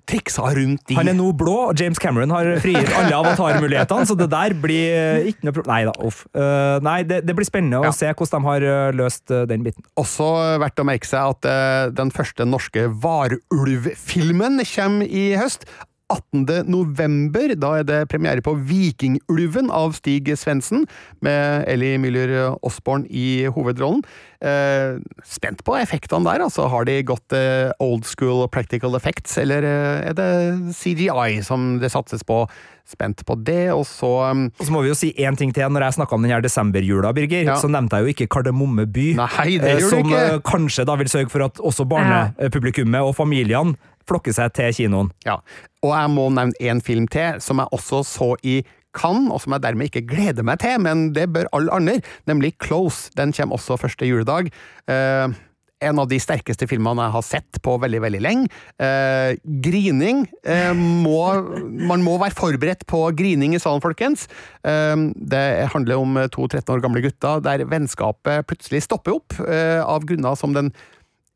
[0.08, 4.16] triksa rundt i Han er nå blå, og James Cameron har frigitt alle avatarmulighetene, så
[4.18, 5.70] det der blir eh, ikke noe problem.
[5.72, 6.22] Nei da, uff.
[6.36, 7.92] Uh, nei, det, det blir spennende Ja.
[7.92, 9.86] å se hvordan de har eh, løst den biten.
[10.00, 10.26] Også
[10.60, 15.64] verdt å merke seg at uh, den første norske varulvfilmen kommer i høst.
[16.10, 16.66] 18.
[16.70, 20.84] november, da er det premiere på Vikingulven av Stig Svendsen,
[21.24, 24.02] med Ellie Müller Osborn i hovedrollen.
[24.40, 24.98] Eh,
[25.28, 26.66] spent på effektene der, altså.
[26.72, 30.30] Har de gått eh, old school practical effects, eller eh, er det
[30.76, 32.42] CGI som det satses på?
[32.90, 35.68] Spent på det, og så um, Og så må vi jo si én ting til.
[35.70, 37.54] Når jeg snakka om den her desemberjula, Birger, Ja.
[37.60, 39.04] så nevnte jeg jo ikke Kardemomme by.
[39.20, 43.76] Nei, det eh, som eh, kanskje da vil sørge for at også barnepublikummet og familiene
[44.10, 45.14] flokker seg til kinoen.
[45.26, 45.38] Ja,
[45.84, 48.60] og jeg må nevne en film til, som jeg også så i
[48.96, 52.56] Cannes, og som jeg dermed ikke gleder meg til, men det bør alle andre, nemlig
[52.62, 53.12] Close.
[53.16, 54.50] Den kommer også første juledag.
[54.90, 55.38] Eh,
[55.80, 58.50] en av de sterkeste filmene jeg har sett på veldig, veldig lenge.
[58.82, 61.20] Eh, grining eh, må
[61.90, 64.26] Man må være forberedt på grining i salen, folkens.
[64.66, 69.80] Eh, det handler om to 13 år gamle gutter der vennskapet plutselig stopper opp eh,
[69.80, 70.74] av grunner som den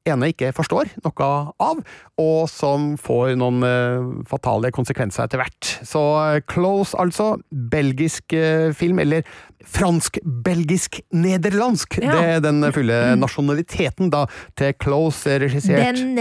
[0.09, 1.27] ene ikke forstår noe
[1.63, 1.77] av,
[2.21, 5.65] og som får noen eh, fatale konsekvenser etter hvert.
[5.87, 7.37] Så eh, Close, altså.
[7.51, 9.23] Belgisk eh, film, eller
[9.65, 11.99] fransk-belgisk-nederlandsk.
[12.05, 12.13] Ja.
[12.13, 14.27] Det er den fulle nasjonaliteten da
[14.59, 16.15] til Close, regissert Den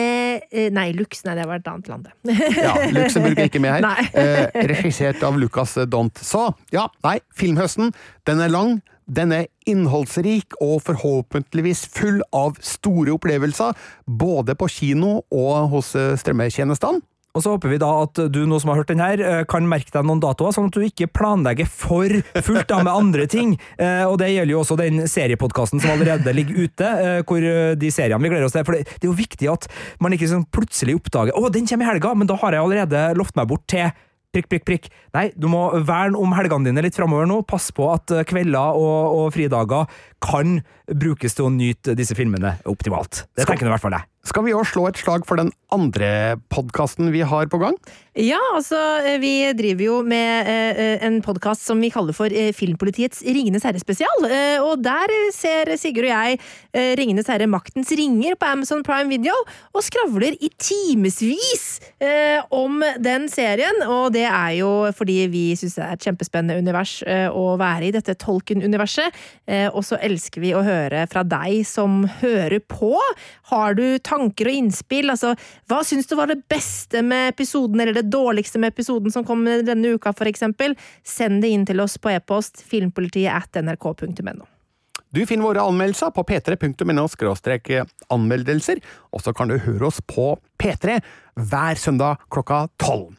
[0.73, 1.23] Nei, Lux.
[1.27, 2.13] Nei, det var et annet land, det.
[2.55, 3.81] ja, Luxembourg er ikke med her.
[4.23, 6.17] Eh, regissert av Lucas Dont.
[6.23, 7.91] Så ja, nei, filmhøsten,
[8.29, 8.81] den er lang.
[9.07, 13.73] Den er innholdsrik og forhåpentligvis full av store opplevelser,
[14.07, 17.01] både på kino og hos eh, strømmetjenestene.
[17.33, 19.65] Og så håper vi da at du nå som har hørt den her, eh, kan
[19.65, 22.13] merke deg noen datoer, sånn at du ikke planlegger for
[22.45, 23.55] fullt da med andre ting.
[23.81, 26.91] Eh, Og det gjelder jo også den seriepodkasten som allerede ligger ute,
[27.25, 27.41] hvor
[27.81, 28.63] de seriene vi gleder oss til.
[28.67, 29.65] For det er jo viktig at
[29.99, 33.07] man ikke sånn plutselig oppdager å, den kommer i helga, men da har jeg allerede
[33.17, 33.89] lovt meg bort til
[34.33, 34.89] prikk, prikk, prikk.
[35.15, 37.41] Nei, du må verne om helgene dine litt framover nå.
[37.49, 39.89] Pass på at eh, kvelder og, og fridager
[40.23, 40.59] kan
[40.89, 43.25] brukes til å nyte disse filmene optimalt.
[43.37, 44.12] Det tenker nå i hvert fall jeg.
[44.23, 47.75] Skal vi òg slå et slag for den andre podkasten vi har på gang?
[48.15, 52.53] Ja, altså, eh, vi driver jo med eh, en podkast som vi kaller for eh,
[52.55, 54.27] Filmpolitiets Ringenes herre-spesial.
[54.29, 56.37] Eh, og der ser Sigurd og jeg
[56.71, 59.33] eh, Ringenes herre Maktens ringer på Amazon Prime Video,
[59.73, 63.81] og skravler i timevis eh, om den serien.
[63.89, 67.89] Og det er jo fordi vi syns det er et kjempespennende univers eh, å være
[67.89, 69.19] i, dette Tolkien-universet.
[69.49, 72.93] Eh, og så elsker vi å høre fra deg som hører på.
[73.49, 75.11] Har du tanker og innspill?
[75.13, 75.33] Altså,
[75.69, 79.45] hva syns du var det beste med episoden, eller det dårligste med episoden som kom
[79.45, 80.77] denne uka, eksempel?
[81.03, 84.47] Send det inn til oss på e-post filmpolitiet at nrk.no.
[85.13, 87.03] Du finner våre anmeldelser på p3.no
[88.15, 88.81] anmeldelser,
[89.13, 90.97] og så kan du høre oss på P3
[91.37, 93.13] hver søndag klokka tolv.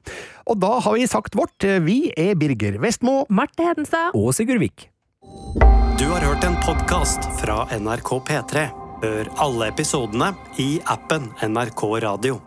[0.50, 1.62] Og da har vi sagt vårt.
[1.86, 3.22] Vi er Birger Vestmo.
[3.30, 4.10] Marte Hedenstad.
[4.18, 4.88] Og Sigurd Vik.
[5.98, 8.83] Du har hørt en podkast fra NRK P3.
[9.04, 12.40] Hør alle episodene i appen NRK Radio.